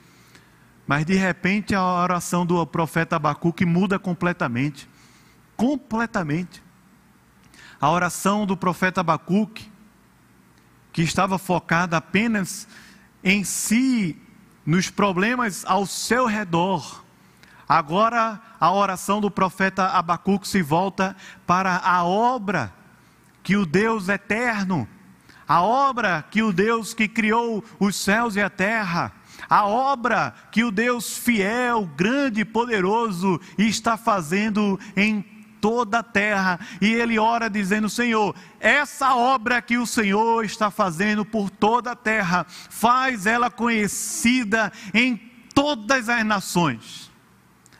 [0.88, 4.88] Mas de repente a oração do profeta Abacuque muda completamente.
[5.58, 6.69] Completamente.
[7.82, 9.70] A oração do profeta Abacuque
[10.92, 12.68] que estava focada apenas
[13.24, 14.18] em si,
[14.65, 17.04] nos problemas ao seu redor.
[17.68, 21.15] Agora a oração do profeta Abacuque se volta
[21.46, 22.74] para a obra
[23.44, 24.88] que o Deus eterno,
[25.48, 29.13] a obra que o Deus que criou os céus e a terra,
[29.50, 36.60] a obra que o Deus fiel, grande e poderoso está fazendo em toda a terra.
[36.82, 41.96] E ele ora dizendo: Senhor, essa obra que o Senhor está fazendo por toda a
[41.96, 45.17] terra, faz ela conhecida em
[45.54, 47.12] todas as nações.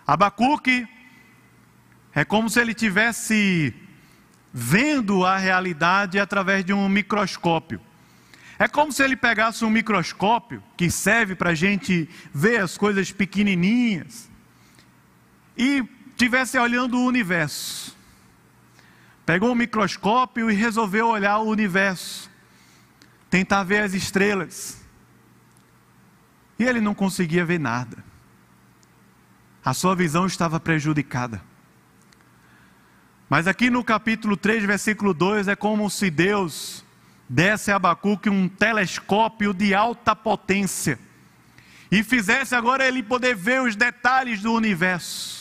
[0.06, 0.88] Abacuque
[2.14, 3.74] é como se ele tivesse
[4.52, 7.80] vendo a realidade através de um microscópio.
[8.58, 13.12] É como se ele pegasse um microscópio que serve para a gente ver as coisas
[13.12, 14.30] pequenininhas
[15.58, 15.84] e
[16.20, 17.96] estivesse olhando o universo.
[19.26, 22.30] Pegou um microscópio e resolveu olhar o universo,
[23.30, 24.82] tentar ver as estrelas.
[26.58, 28.04] E ele não conseguia ver nada.
[29.64, 31.42] A sua visão estava prejudicada.
[33.30, 36.84] Mas aqui no capítulo 3, versículo 2, é como se Deus
[37.30, 41.00] desse a Abacuque um telescópio de alta potência
[41.90, 45.39] e fizesse agora ele poder ver os detalhes do universo,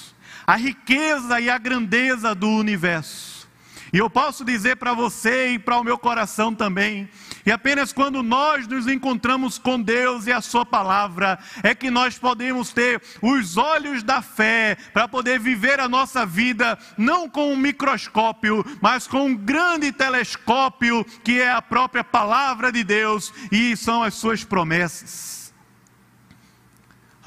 [0.49, 3.47] a riqueza e a grandeza do universo.
[3.93, 7.07] E eu posso dizer para você e para o meu coração também,
[7.45, 12.19] e apenas quando nós nos encontramos com Deus e a Sua palavra, é que nós
[12.19, 17.57] podemos ter os olhos da fé para poder viver a nossa vida, não com um
[17.57, 24.03] microscópio, mas com um grande telescópio, que é a própria palavra de Deus e são
[24.03, 25.38] as Suas promessas.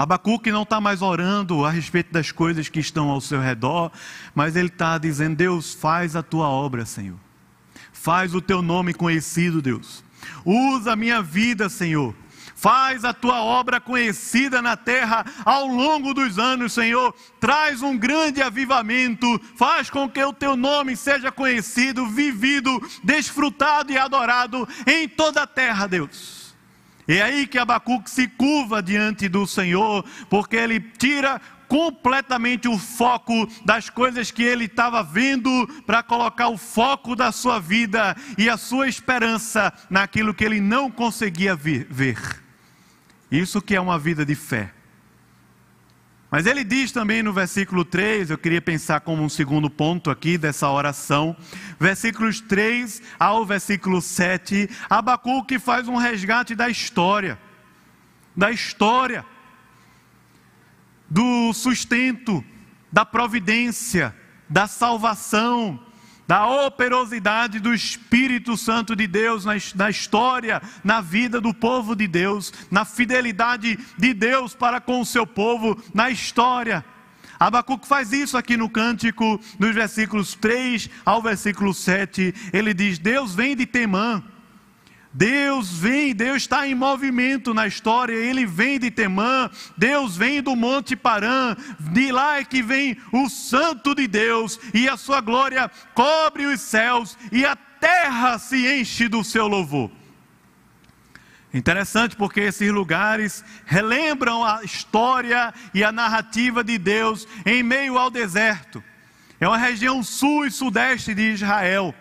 [0.02, 3.92] Abacuque não está mais orando a respeito das coisas que estão ao seu redor,
[4.34, 7.20] mas ele está dizendo: Deus, faz a tua obra, Senhor.
[7.94, 10.04] Faz o teu nome conhecido, Deus.
[10.44, 12.16] Usa a minha vida, Senhor.
[12.56, 17.14] Faz a tua obra conhecida na terra ao longo dos anos, Senhor.
[17.40, 19.40] Traz um grande avivamento.
[19.56, 25.48] Faz com que o teu nome seja conhecido, vivido, desfrutado e adorado em toda a
[25.48, 26.41] terra, Deus.
[27.08, 33.48] É aí que Abacuque se curva diante do Senhor, porque ele tira completamente o foco
[33.64, 38.58] das coisas que ele estava vendo para colocar o foco da sua vida e a
[38.58, 41.88] sua esperança naquilo que ele não conseguia ver.
[43.32, 44.74] Isso que é uma vida de fé.
[46.32, 50.38] Mas ele diz também no versículo 3, eu queria pensar como um segundo ponto aqui
[50.38, 51.36] dessa oração,
[51.78, 57.38] versículos 3 ao versículo 7, Abacuque faz um resgate da história,
[58.34, 59.26] da história,
[61.10, 62.42] do sustento,
[62.90, 64.16] da providência,
[64.50, 65.86] da salvação,
[66.32, 72.08] da operosidade do Espírito Santo de Deus na, na, história, na vida do povo de
[72.08, 76.86] Deus, na fidelidade de Deus para com o seu povo, na história.
[77.38, 82.34] Abacuque faz isso aqui no cântico, nos versículos 3 ao versículo 7.
[82.54, 84.24] Ele diz: Deus vem de Temã
[85.14, 90.56] Deus vem, Deus está em movimento na história, ele vem de Temã, Deus vem do
[90.56, 95.70] Monte Parã, de lá é que vem o Santo de Deus, e a sua glória
[95.94, 99.92] cobre os céus, e a terra se enche do seu louvor.
[101.54, 108.10] Interessante porque esses lugares relembram a história e a narrativa de Deus em meio ao
[108.10, 108.82] deserto.
[109.38, 111.94] É uma região sul e sudeste de Israel.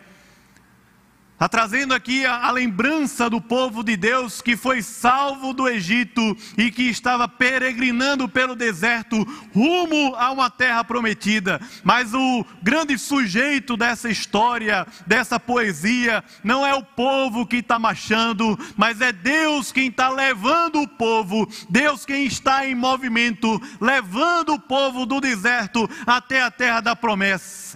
[1.41, 6.37] Está trazendo aqui a, a, lembrança do povo de Deus que foi salvo do Egito
[6.59, 9.17] e que estava peregrinando pelo deserto
[9.55, 11.59] rumo a uma terra prometida.
[11.83, 18.59] Mas o grande sujeito dessa história, dessa poesia, não é o povo que está marchando,
[18.77, 24.61] mas é Deus quem está levando o povo, Deus quem está em movimento, levando o
[24.61, 27.70] povo do deserto até a terra da promessa.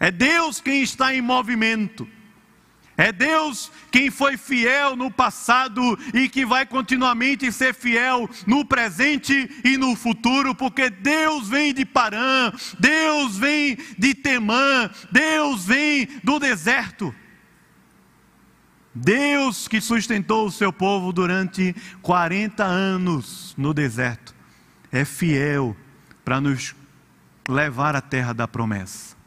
[0.00, 2.08] É Deus quem está em movimento.
[2.96, 5.80] É Deus quem foi fiel no passado
[6.12, 11.86] e que vai continuamente ser fiel no presente e no futuro, porque Deus vem de
[11.86, 17.14] Parã, Deus vem de Temã, Deus vem do deserto.
[18.94, 24.34] Deus que sustentou o seu povo durante 40 anos no deserto,
[24.92, 25.74] é fiel
[26.22, 26.74] para nos
[27.48, 29.19] levar à terra da promessa.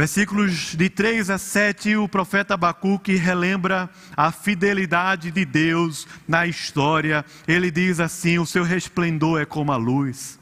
[0.00, 7.22] Versículos de 3 a 7, o profeta Abacuque relembra a fidelidade de Deus na história.
[7.46, 10.40] Ele diz assim: O seu resplendor é como a luz,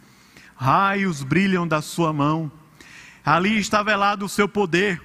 [0.55, 2.53] raios brilham da sua mão,
[3.25, 5.03] ali está velado o seu poder,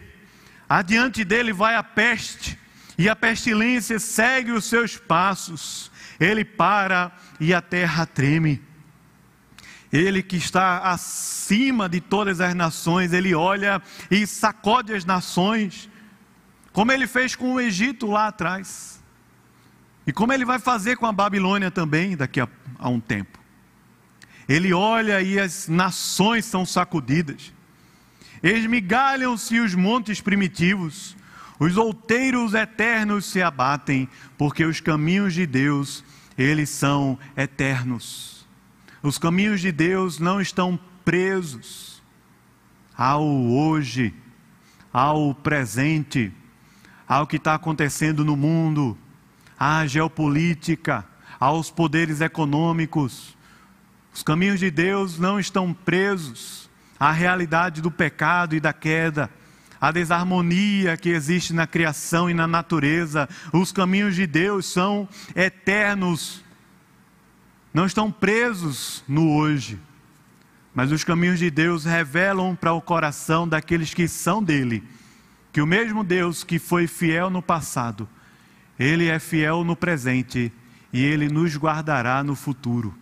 [0.70, 2.56] adiante dele vai a peste,
[2.96, 8.62] e a pestilência segue os seus passos, ele para e a terra treme.
[9.94, 13.80] Ele que está acima de todas as nações, ele olha
[14.10, 15.88] e sacode as nações,
[16.72, 19.00] como ele fez com o Egito lá atrás,
[20.08, 22.48] e como ele vai fazer com a Babilônia também daqui a,
[22.80, 23.38] a um tempo.
[24.50, 27.54] Ele olha e as nações são sacudidas,
[28.42, 31.16] esmigalham-se os montes primitivos,
[31.60, 36.04] os outeiros eternos se abatem, porque os caminhos de Deus,
[36.36, 38.33] eles são eternos.
[39.04, 42.02] Os caminhos de Deus não estão presos
[42.98, 44.14] ao hoje,
[44.94, 46.32] ao presente,
[47.06, 48.98] ao que está acontecendo no mundo,
[49.60, 51.06] à geopolítica,
[51.38, 53.36] aos poderes econômicos.
[54.14, 59.30] Os caminhos de Deus não estão presos à realidade do pecado e da queda,
[59.82, 63.28] à desarmonia que existe na criação e na natureza.
[63.52, 66.43] Os caminhos de Deus são eternos
[67.74, 69.80] não estão presos no hoje,
[70.74, 74.84] mas os caminhos de Deus revelam para o coração daqueles que são dele,
[75.52, 78.08] que o mesmo Deus que foi fiel no passado,
[78.78, 80.52] ele é fiel no presente
[80.92, 82.94] e ele nos guardará no futuro.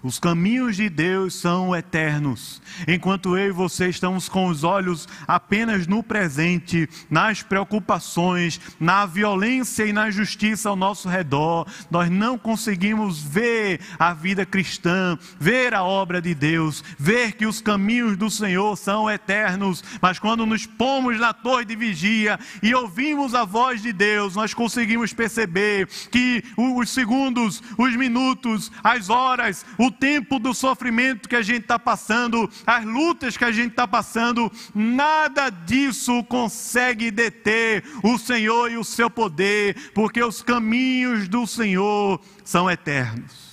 [0.00, 5.88] Os caminhos de Deus são eternos, enquanto eu e você estamos com os olhos apenas
[5.88, 13.20] no presente, nas preocupações, na violência e na justiça ao nosso redor, nós não conseguimos
[13.20, 18.76] ver a vida cristã, ver a obra de Deus, ver que os caminhos do Senhor
[18.76, 19.82] são eternos.
[20.00, 24.54] Mas quando nos pomos na torre de vigia e ouvimos a voz de Deus, nós
[24.54, 31.42] conseguimos perceber que os segundos, os minutos, as horas, o tempo do sofrimento que a
[31.42, 38.18] gente está passando, as lutas que a gente está passando, nada disso consegue deter o
[38.18, 43.48] Senhor e o seu poder, porque os caminhos do Senhor são eternos.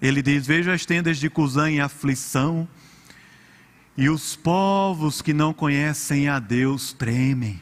[0.00, 2.68] Ele diz: Veja as tendas de Cusã em aflição,
[3.96, 7.60] e os povos que não conhecem a Deus tremem.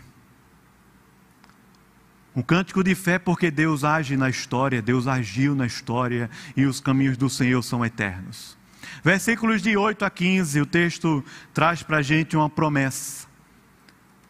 [2.35, 6.81] Um cântico de fé porque Deus age na história, Deus agiu na história e os
[6.81, 8.57] caminhos do Senhor são eternos.
[9.03, 13.27] Versículos de 8 a 15, o texto traz para a gente uma promessa.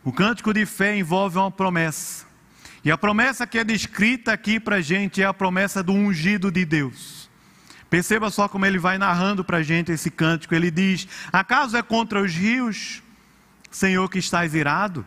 [0.03, 2.25] O cântico de fé envolve uma promessa.
[2.83, 6.51] E a promessa que é descrita aqui para a gente é a promessa do ungido
[6.51, 7.29] de Deus.
[7.91, 10.55] Perceba só como ele vai narrando para a gente esse cântico.
[10.55, 13.03] Ele diz: Acaso é contra os rios,
[13.71, 15.05] Senhor, que estás irado?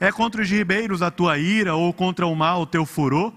[0.00, 3.32] É contra os ribeiros a tua ira, ou contra o mal o teu furor?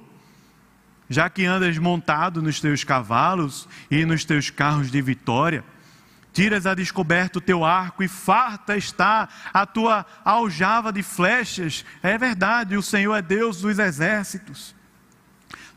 [1.10, 5.64] Já que andas montado nos teus cavalos e nos teus carros de vitória,
[6.34, 11.86] tiras a descoberto o teu arco e farta está a tua aljava de flechas.
[12.04, 14.76] É verdade, o Senhor é Deus dos exércitos.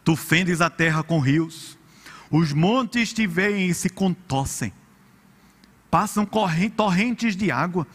[0.05, 1.79] Tu fendes a terra com rios,
[2.31, 4.73] os montes te veem e se contossem,
[5.91, 6.27] passam
[6.75, 7.87] torrentes de água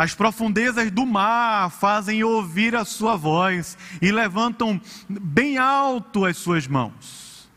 [0.00, 6.66] as profundezas do mar fazem ouvir a sua voz e levantam bem alto as suas
[6.66, 7.50] mãos.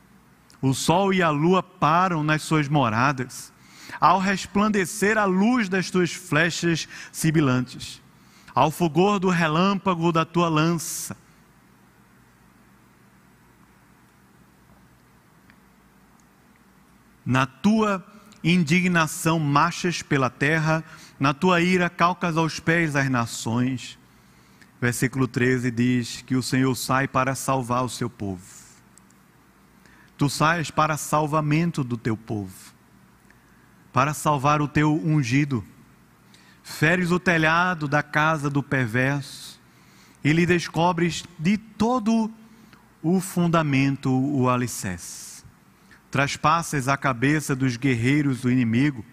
[0.61, 3.53] O sol e a lua param nas suas moradas,
[3.97, 8.01] ao resplandecer a luz das tuas flechas sibilantes,
[8.53, 11.15] ao fulgor do relâmpago da tua lança.
[17.25, 18.05] Na tua
[18.43, 20.83] indignação marchas pela terra,
[21.23, 23.97] na tua ira calcas aos pés as nações.
[24.81, 28.43] Versículo 13 diz que o Senhor sai para salvar o seu povo.
[30.17, 32.73] Tu sais para salvamento do teu povo,
[33.93, 35.63] para salvar o teu ungido.
[36.61, 39.61] Feres o telhado da casa do perverso
[40.25, 42.29] e lhe descobres de todo
[43.01, 45.23] o fundamento, o alicerce
[46.11, 49.03] traspassas a cabeça dos guerreiros do inimigo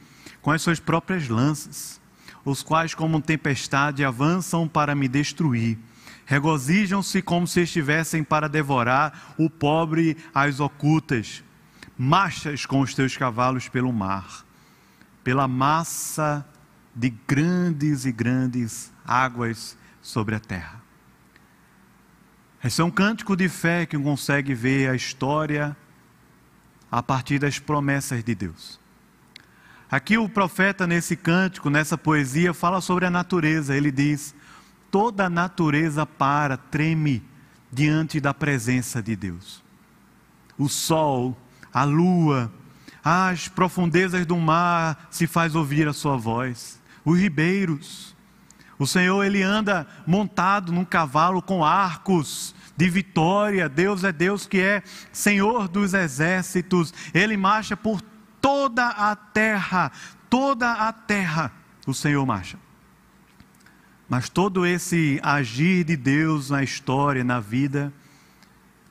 [0.43, 1.99] com as suas próprias lanças,
[2.45, 5.78] os quais, como tempestade, avançam para me destruir.
[6.24, 11.43] Regozijam-se como se estivessem para devorar o pobre às ocultas.
[11.99, 14.45] Marchas com os teus cavalos pelo mar,
[15.22, 16.47] pela massa
[16.95, 20.80] de grandes e grandes águas sobre a terra.
[22.62, 25.76] Esse é um cântico de fé que consegue ver a história
[26.91, 28.80] a partir das promessas de Deus.
[29.91, 33.76] Aqui o profeta, nesse cântico, nessa poesia, fala sobre a natureza.
[33.76, 34.34] Ele diz:
[34.91, 37.22] toda a natureza para, treme
[37.72, 39.62] diante da presença de Deus.
[40.57, 41.36] O sol,
[41.72, 42.53] a lua,
[43.03, 46.80] as profundezas do mar se faz ouvir a sua voz.
[47.05, 48.14] Os ribeiros.
[48.78, 53.68] O Senhor ele anda montado num cavalo com arcos de vitória.
[53.68, 54.82] Deus é Deus que é
[55.12, 56.95] Senhor dos exércitos.
[57.12, 58.01] Ele marcha por
[58.41, 59.93] toda a terra,
[60.28, 61.53] toda a terra.
[61.86, 62.59] O Senhor marcha.
[64.09, 67.93] Mas todo esse agir de Deus na história, na vida,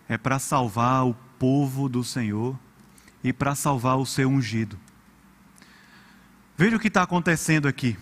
[0.07, 2.57] é para salvar o povo do Senhor
[3.23, 4.79] e para salvar o seu ungido.
[6.57, 7.97] Veja o que está acontecendo aqui.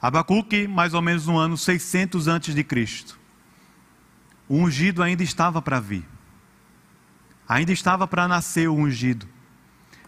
[0.00, 3.18] Abacuque, mais ou menos no ano 600 antes de Cristo.
[4.48, 6.06] O ungido ainda estava para vir.
[7.48, 9.26] Ainda estava para nascer o ungido.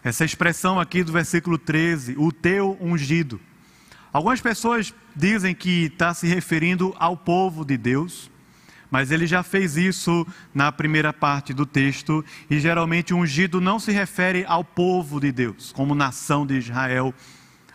[0.03, 3.39] Essa expressão aqui do versículo 13, o teu ungido.
[4.13, 8.31] Algumas pessoas dizem que está se referindo ao povo de Deus,
[8.89, 13.91] mas ele já fez isso na primeira parte do texto, e geralmente ungido não se
[13.91, 17.13] refere ao povo de Deus, como nação de Israel,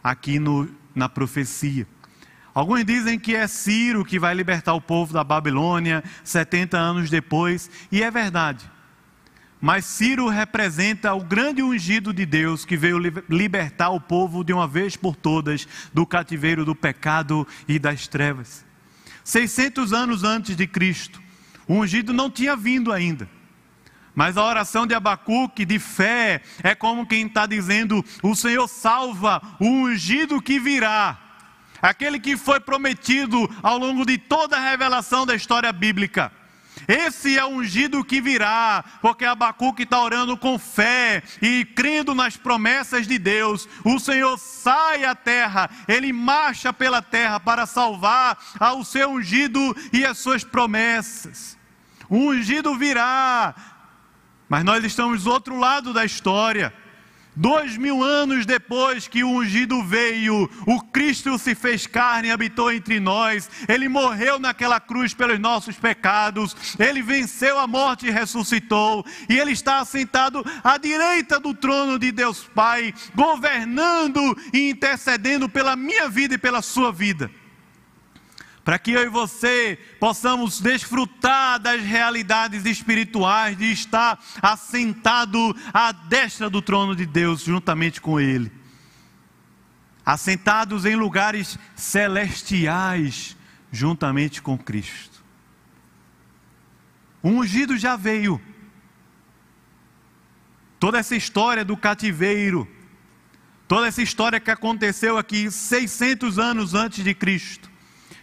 [0.02, 1.86] aqui no, na profecia.
[2.54, 7.70] Alguns dizem que é Ciro que vai libertar o povo da Babilônia 70 anos depois,
[7.90, 8.70] e é verdade.
[9.62, 12.98] Mas Ciro representa o grande ungido de Deus que veio
[13.28, 18.64] libertar o povo de uma vez por todas do cativeiro do pecado e das trevas.
[19.22, 21.22] 600 anos antes de Cristo,
[21.68, 23.30] o ungido não tinha vindo ainda.
[24.16, 29.40] Mas a oração de Abacuque, de fé, é como quem está dizendo: O Senhor salva
[29.60, 31.16] o ungido que virá,
[31.80, 36.32] aquele que foi prometido ao longo de toda a revelação da história bíblica.
[36.88, 42.36] Esse é o ungido que virá, porque Abacuque está orando com fé e crendo nas
[42.36, 43.68] promessas de Deus.
[43.84, 50.04] O Senhor sai à terra, ele marcha pela terra para salvar ao seu ungido e
[50.04, 51.58] as suas promessas.
[52.08, 53.54] O ungido virá,
[54.48, 56.74] mas nós estamos do outro lado da história.
[57.34, 62.70] Dois mil anos depois que o ungido veio, o Cristo se fez carne e habitou
[62.70, 63.48] entre nós.
[63.66, 66.54] Ele morreu naquela cruz pelos nossos pecados.
[66.78, 69.04] Ele venceu a morte e ressuscitou.
[69.30, 75.74] E ele está assentado à direita do trono de Deus Pai, governando e intercedendo pela
[75.74, 77.30] minha vida e pela sua vida
[78.64, 86.48] para que eu e você possamos desfrutar das realidades espirituais de estar assentado à destra
[86.48, 88.52] do trono de Deus, juntamente com Ele.
[90.06, 93.36] Assentados em lugares celestiais,
[93.70, 95.24] juntamente com Cristo.
[97.22, 98.40] O ungido já veio.
[100.78, 102.68] Toda essa história do cativeiro,
[103.68, 107.71] toda essa história que aconteceu aqui 600 anos antes de Cristo,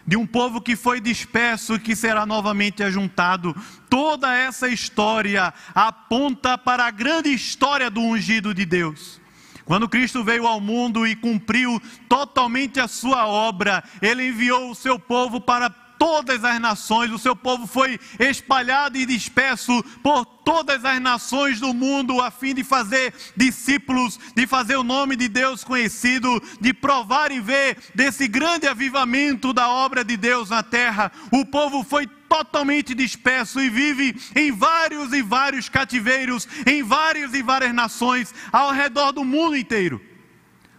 [0.09, 3.55] de um povo que foi disperso e que será novamente ajuntado.
[3.87, 9.21] Toda essa história aponta para a grande história do ungido de Deus.
[9.65, 14.97] Quando Cristo veio ao mundo e cumpriu totalmente a sua obra, ele enviou o seu
[14.97, 15.69] povo para
[15.99, 21.73] todas as nações, o seu povo foi espalhado e disperso por todas as nações do
[21.73, 27.31] mundo, a fim de fazer discípulos, de fazer o nome de Deus conhecido, de provar
[27.31, 31.11] e ver desse grande avivamento da obra de Deus na terra.
[31.31, 37.43] O povo foi totalmente disperso e vive em vários e vários cativeiros, em várias e
[37.43, 40.01] várias nações ao redor do mundo inteiro.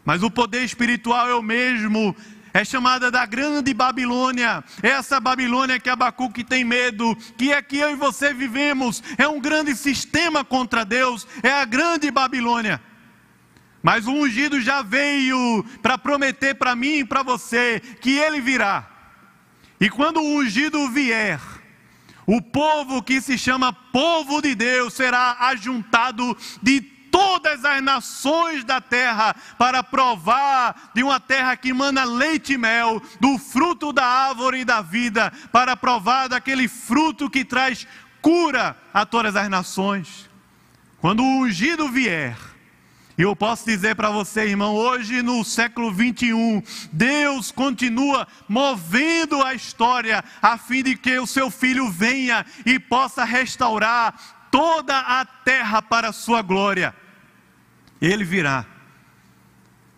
[0.04, 2.16] Mas o poder espiritual é o mesmo
[2.52, 4.62] é chamada da grande Babilônia.
[4.82, 9.40] Essa Babilônia que Abacuque tem medo, que é que eu e você vivemos, é um
[9.40, 12.80] grande sistema contra Deus, é a grande Babilônia.
[13.82, 18.88] Mas o ungido já veio para prometer para mim e para você que ele virá.
[19.80, 21.40] E quando o ungido vier,
[22.26, 28.80] o povo que se chama povo de Deus será ajuntado de todas as nações da
[28.80, 34.64] terra para provar de uma terra que manda leite e mel, do fruto da árvore
[34.64, 37.86] da vida, para provar daquele fruto que traz
[38.20, 40.28] cura a todas as nações.
[41.00, 42.36] Quando o ungido vier,
[43.20, 49.52] e eu posso dizer para você, irmão, hoje no século 21, Deus continua movendo a
[49.52, 55.80] história a fim de que o seu filho venha e possa restaurar toda a terra
[55.80, 56.94] para a sua glória.
[58.00, 58.66] Ele virá.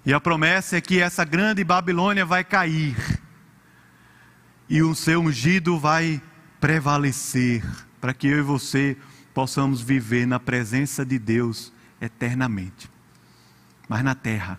[0.05, 2.97] E a promessa é que essa grande Babilônia vai cair.
[4.69, 6.21] E o seu ungido vai
[6.61, 7.65] prevalecer,
[8.01, 8.97] para que eu e você
[9.35, 12.91] possamos viver na presença de Deus eternamente.
[13.89, 14.59] Mas na terra.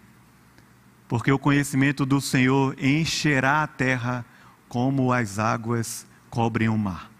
[1.07, 4.25] Porque o conhecimento do Senhor encherá a terra
[4.67, 7.12] como as águas cobrem o mar.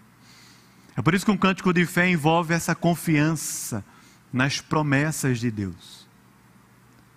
[0.96, 3.84] É por isso que um cântico de fé envolve essa confiança
[4.32, 6.04] nas promessas de Deus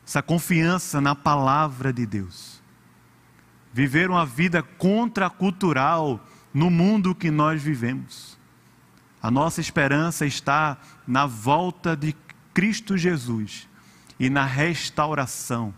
[0.07, 2.61] essa confiança na palavra de Deus.
[3.73, 8.38] Viver uma vida contracultural no mundo que nós vivemos.
[9.21, 12.15] A nossa esperança está na volta de
[12.53, 13.67] Cristo Jesus
[14.17, 15.73] e na restauração,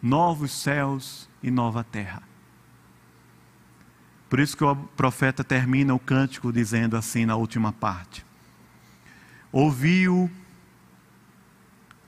[0.00, 2.22] novos céus e nova terra.
[4.30, 8.24] Por isso que o profeta termina o cântico dizendo assim na última parte:
[9.50, 10.30] Ouviu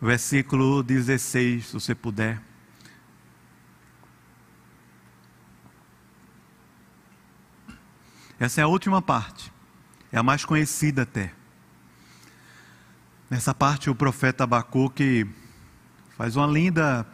[0.01, 2.41] versículo 16, se você puder.
[8.39, 9.53] Essa é a última parte,
[10.11, 11.33] é a mais conhecida até.
[13.29, 15.29] Nessa parte, o profeta Abacuque
[16.17, 17.07] faz uma linda,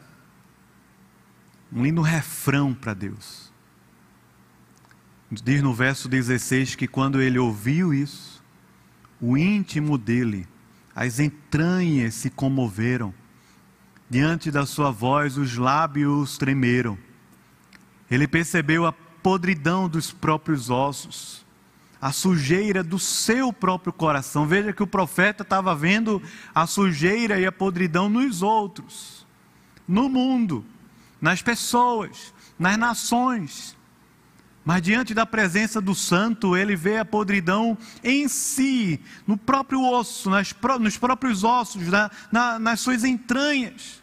[1.71, 3.48] um lindo refrão para Deus.
[5.31, 8.43] Diz no verso 16 que quando ele ouviu isso,
[9.21, 10.49] o íntimo dele
[10.95, 13.15] as entranhas se comoveram.
[14.11, 16.99] Diante da sua voz, os lábios tremeram.
[18.11, 21.47] Ele percebeu a podridão dos próprios ossos.
[22.01, 24.47] a sujeira do seu próprio coração.
[24.47, 26.23] Veja que o profeta estava vendo
[26.55, 29.27] a sujeira e a podridão nos outros,
[29.87, 30.65] no mundo,
[31.21, 33.78] nas pessoas, nas nações.
[34.69, 40.29] Mas diante da presença do santo, ele vê a podridão em si, no próprio osso,
[40.29, 44.03] nas, nos próprios ossos, na, na, nas suas entranhas.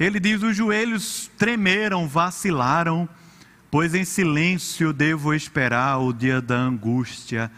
[0.00, 3.06] Ele diz: os joelhos tremeram, vacilaram,
[3.70, 7.52] pois em silêncio devo esperar o dia da angústia.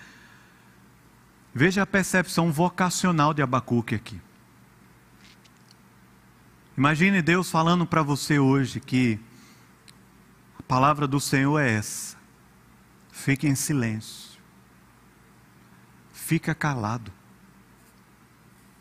[1.54, 4.20] Veja a percepção vocacional de Abacuque aqui.
[6.76, 9.20] Imagine Deus falando para você hoje que
[10.68, 12.16] palavra do Senhor é essa.
[13.10, 14.38] Fique em silêncio.
[16.12, 17.10] Fica calado.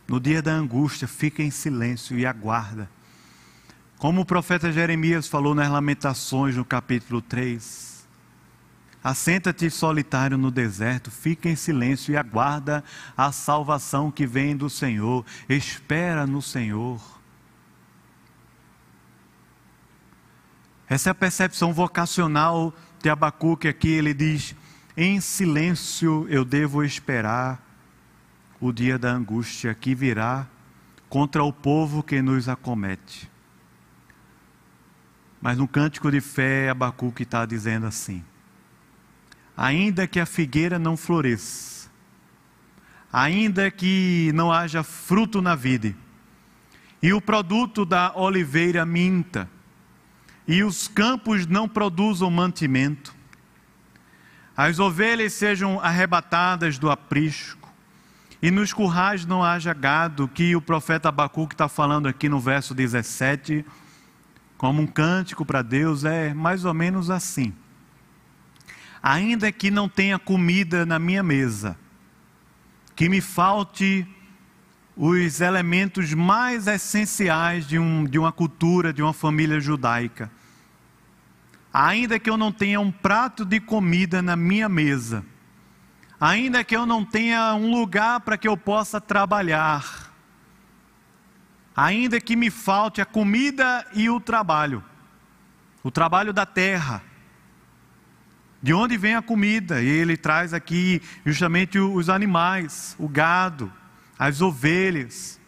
[0.07, 2.89] No dia da angústia, fica em silêncio e aguarda
[3.97, 8.05] como o profeta Jeremias falou nas Lamentações, no capítulo 3.
[9.03, 12.83] Assenta-te solitário no deserto, fica em silêncio e aguarda
[13.15, 15.25] a salvação que vem do Senhor.
[15.49, 17.01] Espera no Senhor.
[20.89, 23.89] Essa é a percepção vocacional de Abacuque aqui.
[23.89, 24.55] Ele diz:
[24.95, 27.61] Em silêncio eu devo esperar
[28.59, 30.47] o dia da angústia que virá
[31.09, 33.29] contra o povo que nos acomete.
[35.41, 38.23] Mas no cântico de fé, Abacuque está dizendo assim:
[39.55, 41.89] ainda que a figueira não floresça,
[43.11, 45.95] ainda que não haja fruto na vide,
[47.01, 49.49] e o produto da oliveira minta,
[50.47, 53.13] e os campos não produzam mantimento,
[54.55, 57.71] as ovelhas sejam arrebatadas do aprisco,
[58.41, 62.73] e nos currais não haja gado, que o profeta Abacuque está falando aqui no verso
[62.73, 63.65] 17
[64.57, 67.53] como um cântico para Deus, é mais ou menos assim.
[69.01, 71.77] Ainda que não tenha comida na minha mesa,
[72.95, 74.07] que me falte
[74.95, 80.31] os elementos mais essenciais de, um, de uma cultura, de uma família judaica,
[81.79, 85.23] ainda que eu não tenha um prato de comida na minha mesa,
[86.19, 90.11] ainda que eu não tenha um lugar para que eu possa trabalhar,
[91.75, 94.83] ainda que me falte a comida e o trabalho,
[95.83, 97.03] o trabalho da terra.
[98.59, 99.79] De onde vem a comida?
[99.79, 103.71] E ele traz aqui justamente os animais, o gado,
[104.17, 105.39] as ovelhas.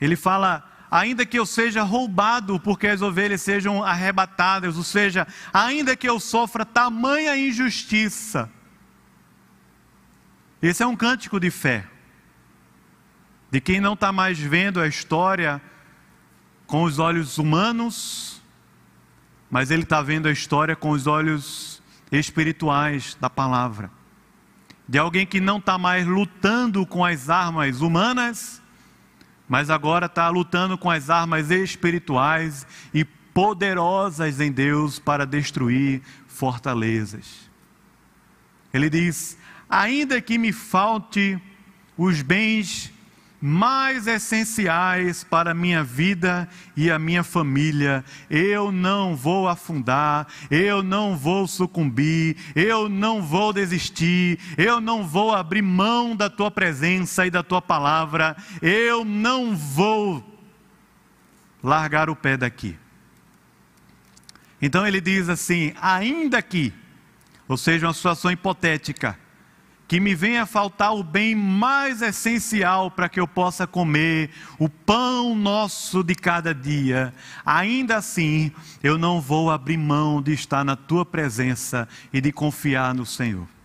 [0.00, 5.96] Ele fala, ainda que eu seja roubado, porque as ovelhas sejam arrebatadas, ou seja, ainda
[5.96, 8.50] que eu sofra tamanha injustiça.
[10.60, 11.86] Esse é um cântico de fé
[13.50, 15.60] de quem não está mais vendo a história
[16.66, 18.42] com os olhos humanos,
[19.50, 21.82] mas ele está vendo a história com os olhos
[22.12, 23.90] espirituais da palavra.
[24.86, 28.62] De alguém que não está mais lutando com as armas humanas,
[29.48, 37.48] mas agora está lutando com as armas espirituais e poderosas em Deus para destruir fortalezas.
[38.72, 39.38] Ele diz:
[39.68, 41.40] ainda que me falte
[41.96, 42.92] os bens
[43.40, 48.04] mais essenciais para a minha vida e a minha família.
[48.28, 55.34] Eu não vou afundar, eu não vou sucumbir, eu não vou desistir, eu não vou
[55.34, 60.24] abrir mão da tua presença e da tua palavra, eu não vou
[61.62, 62.76] largar o pé daqui.
[64.60, 66.72] Então ele diz assim: ainda que,
[67.46, 69.16] ou seja, uma situação hipotética,
[69.88, 75.34] que me venha faltar o bem mais essencial para que eu possa comer, o pão
[75.34, 77.12] nosso de cada dia,
[77.44, 82.94] ainda assim eu não vou abrir mão de estar na tua presença e de confiar
[82.94, 83.57] no Senhor.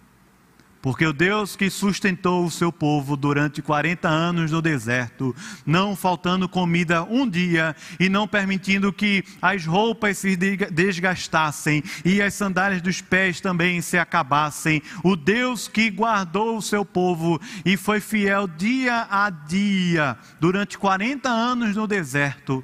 [0.83, 5.33] Porque o Deus que sustentou o seu povo durante 40 anos no deserto,
[5.65, 12.33] não faltando comida um dia e não permitindo que as roupas se desgastassem e as
[12.33, 18.01] sandálias dos pés também se acabassem, o Deus que guardou o seu povo e foi
[18.01, 22.61] fiel dia a dia durante 40 anos no deserto,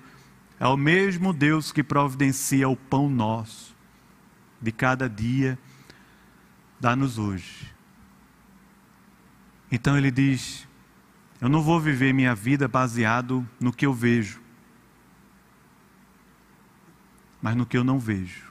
[0.60, 3.74] é o mesmo Deus que providencia o pão nosso
[4.62, 5.58] de cada dia,
[6.82, 7.59] dá-nos hoje
[9.72, 10.68] então ele diz:
[11.40, 14.42] Eu não vou viver minha vida baseado no que eu vejo,
[17.42, 18.50] mas no que eu não vejo.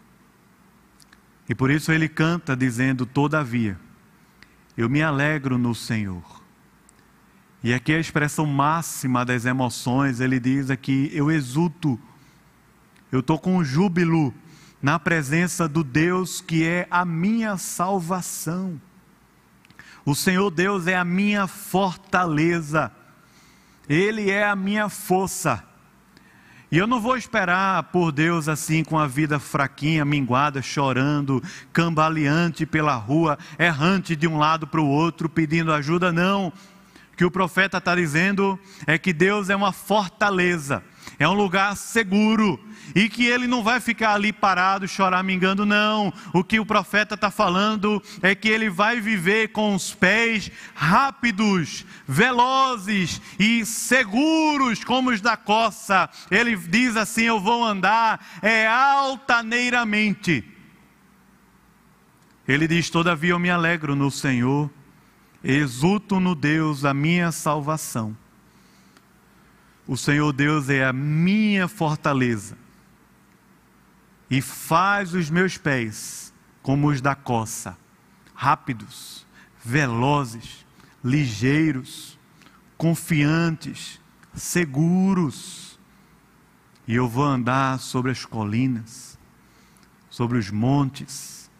[1.48, 3.78] E por isso ele canta dizendo: Todavia,
[4.76, 6.38] eu me alegro no Senhor.
[7.62, 11.98] E aqui a expressão máxima das emoções, ele diz aqui: Eu exulto,
[13.10, 14.32] eu estou com júbilo
[14.80, 18.80] na presença do Deus que é a minha salvação.
[20.08, 22.90] O Senhor Deus é a minha fortaleza,
[23.86, 25.62] Ele é a minha força.
[26.72, 31.42] E eu não vou esperar por Deus assim com a vida fraquinha, minguada, chorando,
[31.74, 36.46] cambaleante pela rua, errante de um lado para o outro, pedindo ajuda, não.
[37.12, 40.82] O que o profeta está dizendo é que Deus é uma fortaleza,
[41.18, 42.60] é um lugar seguro,
[42.94, 46.12] e que ele não vai ficar ali parado, choramingando, não.
[46.32, 51.84] O que o profeta está falando é que ele vai viver com os pés rápidos,
[52.06, 56.08] velozes e seguros como os da coça.
[56.30, 60.44] Ele diz assim: Eu vou andar é altaneiramente.
[62.46, 64.70] Ele diz: Todavia eu me alegro no Senhor,
[65.42, 68.16] exulto no Deus a minha salvação.
[69.88, 72.58] O Senhor Deus é a minha fortaleza
[74.28, 76.30] e faz os meus pés
[76.62, 77.74] como os da coça,
[78.34, 79.26] rápidos,
[79.64, 80.66] velozes,
[81.02, 82.18] ligeiros,
[82.76, 83.98] confiantes,
[84.34, 85.80] seguros.
[86.86, 89.18] E eu vou andar sobre as colinas,
[90.10, 91.50] sobre os montes,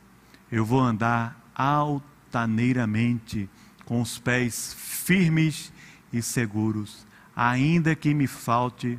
[0.53, 3.49] eu vou andar altaneiramente,
[3.87, 5.73] com os pés firmes
[6.13, 7.08] e seguros,
[7.41, 8.99] ainda que me falte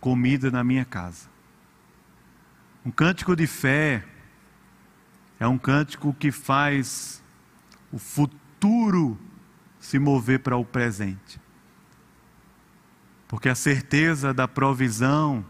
[0.00, 1.28] comida na minha casa.
[2.82, 4.02] Um cântico de fé
[5.38, 7.22] é um cântico que faz
[7.92, 9.18] o futuro
[9.78, 11.38] se mover para o presente.
[13.28, 15.44] Porque a certeza da provisão,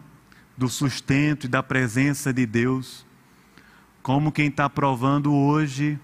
[0.57, 3.07] do sustento e da presença de Deus,
[4.03, 6.01] como quem está provando hoje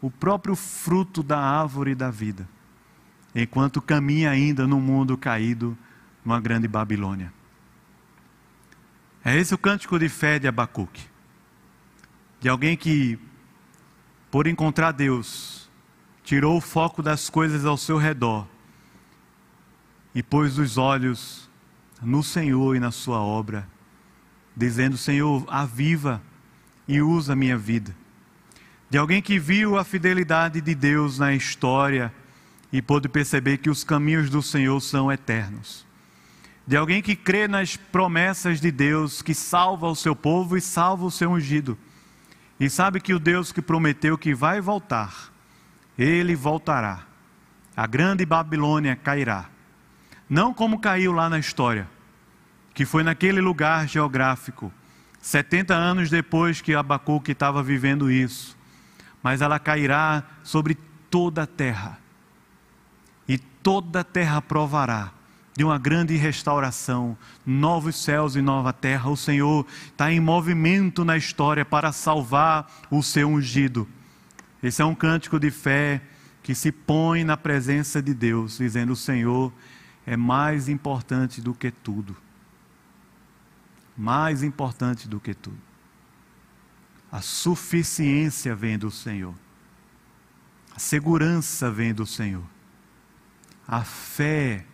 [0.00, 2.48] o próprio fruto da árvore da vida,
[3.42, 5.76] enquanto caminha ainda no mundo caído,
[6.24, 7.30] numa grande Babilônia.
[9.22, 11.04] É esse o cântico de fé de Abacuque.
[12.40, 13.18] De alguém que,
[14.30, 15.68] por encontrar Deus,
[16.24, 18.48] tirou o foco das coisas ao seu redor
[20.14, 21.50] e pôs os olhos
[22.00, 23.68] no Senhor e na Sua obra,
[24.56, 26.22] dizendo: Senhor, aviva
[26.88, 27.94] e usa a minha vida.
[28.88, 32.12] De alguém que viu a fidelidade de Deus na história
[32.72, 35.86] e pôde perceber que os caminhos do Senhor são eternos
[36.66, 41.04] de alguém que crê nas promessas de Deus, que salva o seu povo e salva
[41.04, 41.78] o seu ungido.
[42.58, 45.32] E sabe que o Deus que prometeu que vai voltar,
[45.96, 47.04] ele voltará.
[47.76, 49.46] A grande Babilônia cairá.
[50.28, 51.88] Não como caiu lá na história,
[52.74, 54.72] que foi naquele lugar geográfico,
[55.20, 58.56] 70 anos depois que Abacuque estava vivendo isso.
[59.22, 60.76] Mas ela cairá sobre
[61.10, 61.98] toda a terra.
[63.28, 65.12] E toda a terra provará
[65.56, 69.08] de uma grande restauração, novos céus e nova terra.
[69.08, 73.88] O Senhor está em movimento na história para salvar o seu ungido.
[74.62, 76.02] Esse é um cântico de fé
[76.42, 79.52] que se põe na presença de Deus, dizendo: O Senhor
[80.06, 82.14] é mais importante do que tudo.
[83.96, 85.58] Mais importante do que tudo.
[87.10, 89.34] A suficiência vem do Senhor.
[90.74, 92.44] A segurança vem do Senhor.
[93.66, 94.64] A fé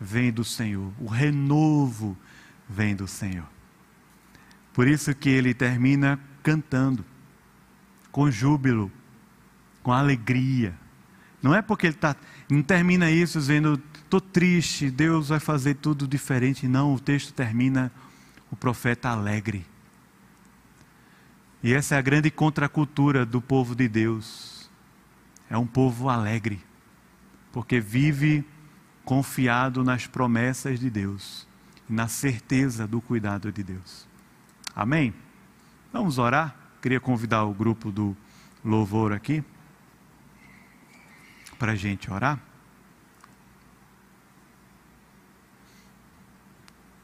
[0.00, 2.16] vem do Senhor, o renovo
[2.68, 3.48] vem do Senhor.
[4.72, 7.04] Por isso que ele termina cantando,
[8.12, 8.90] com júbilo,
[9.82, 10.74] com alegria.
[11.42, 12.16] Não é porque ele tá,
[12.50, 16.66] não termina isso dizendo, estou triste, Deus vai fazer tudo diferente.
[16.66, 17.92] Não, o texto termina,
[18.50, 19.66] o profeta alegre.
[21.62, 24.70] E essa é a grande contracultura do povo de Deus.
[25.50, 26.60] É um povo alegre,
[27.58, 28.44] porque vive
[29.04, 31.44] confiado nas promessas de Deus,
[31.88, 34.06] na certeza do cuidado de Deus.
[34.76, 35.12] Amém?
[35.92, 36.54] Vamos orar?
[36.80, 38.16] Queria convidar o grupo do
[38.64, 39.42] louvor aqui
[41.58, 42.38] para a gente orar.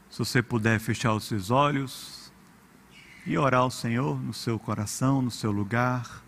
[0.09, 2.31] Se você puder fechar os seus olhos
[3.25, 6.23] e orar ao Senhor no seu coração, no seu lugar.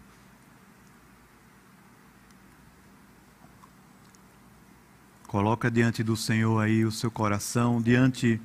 [5.28, 8.40] Coloca diante do Senhor aí o seu coração, diante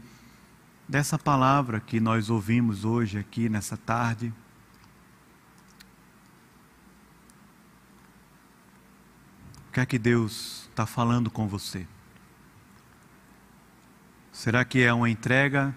[0.88, 4.34] dessa palavra que nós ouvimos hoje aqui nessa tarde.
[9.68, 11.86] O que é que Deus está falando com você?
[14.32, 15.72] Será que é uma entrega?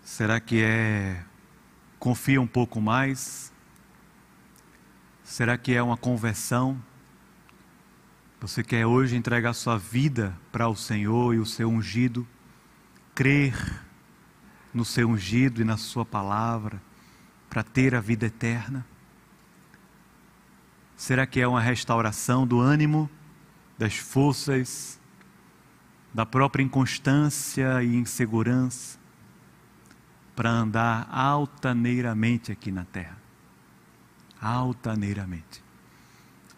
[0.00, 1.24] Será que é
[1.98, 3.52] confia um pouco mais?
[5.24, 6.80] Será que é uma conversão?
[8.44, 12.26] Você quer hoje entregar sua vida para o Senhor e o seu ungido,
[13.14, 13.82] crer
[14.74, 16.78] no seu ungido e na sua palavra,
[17.48, 18.84] para ter a vida eterna?
[20.94, 23.08] Será que é uma restauração do ânimo,
[23.78, 25.00] das forças,
[26.12, 28.98] da própria inconstância e insegurança
[30.36, 33.16] para andar altaneiramente aqui na terra?
[34.38, 35.64] Altaneiramente.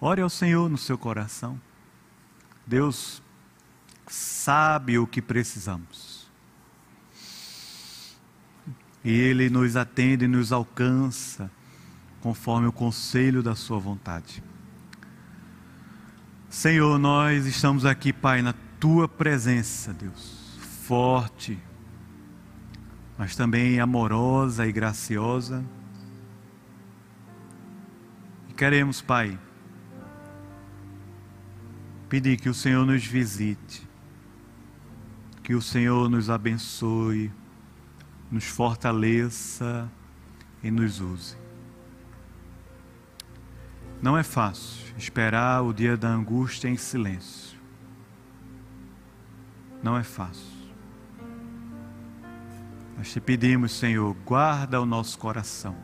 [0.01, 1.61] Ore ao Senhor no seu coração.
[2.67, 3.23] Deus
[4.09, 6.27] sabe o que precisamos.
[9.05, 11.51] E Ele nos atende e nos alcança
[12.21, 14.43] conforme o conselho da Sua vontade.
[16.51, 21.59] Senhor, nós estamos aqui, Pai, na Tua presença, Deus, forte,
[23.17, 25.65] mas também amorosa e graciosa.
[28.49, 29.39] E queremos, Pai,
[32.09, 33.87] pedir que o Senhor nos visite,
[35.43, 37.33] que o Senhor nos abençoe,
[38.31, 39.91] nos fortaleça
[40.63, 41.37] e nos use.
[44.03, 47.59] Não é fácil esperar o dia da angústia em silêncio.
[49.83, 50.57] Não é fácil.
[52.97, 55.77] Nós te pedimos, Senhor, guarda o nosso coração.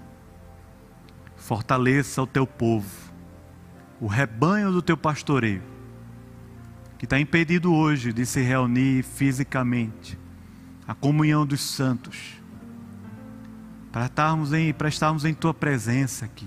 [1.37, 3.13] Fortaleça o teu povo,
[4.01, 5.63] o rebanho do teu pastoreio,
[7.03, 10.17] que está impedido hoje de se reunir fisicamente,
[10.87, 12.41] a comunhão dos santos,
[13.91, 16.47] para estarmos em, para estarmos em tua presença aqui.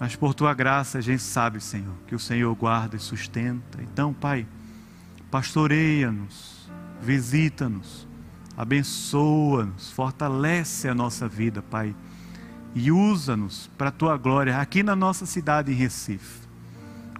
[0.00, 3.82] Mas por tua graça a gente sabe, Senhor, que o Senhor guarda e sustenta.
[3.82, 4.46] Então, Pai,
[5.30, 6.70] pastoreia-nos,
[7.02, 8.08] visita-nos,
[8.56, 11.94] abençoa-nos, fortalece a nossa vida, Pai,
[12.74, 16.45] e usa-nos para a tua glória aqui na nossa cidade em Recife,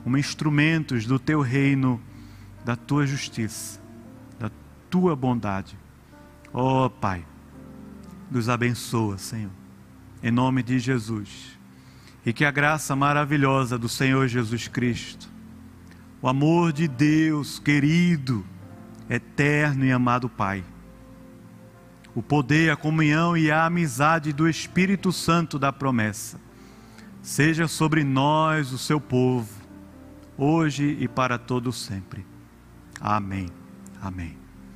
[0.07, 2.01] como instrumentos do teu reino,
[2.65, 3.81] da tua justiça,
[4.39, 4.49] da
[4.89, 5.77] tua bondade.
[6.53, 7.27] Ó oh, Pai,
[8.31, 9.51] nos abençoa, Senhor,
[10.23, 11.59] em nome de Jesus
[12.25, 15.29] e que a graça maravilhosa do Senhor Jesus Cristo,
[16.23, 18.47] o amor de Deus querido,
[19.11, 20.63] eterno e amado Pai,
[22.15, 26.41] o poder, a comunhão e a amizade do Espírito Santo da promessa,
[27.21, 29.56] seja sobre nós, o seu povo,
[30.39, 32.25] hoje e para todo sempre.
[33.01, 33.49] Amém.
[34.01, 34.46] Amém.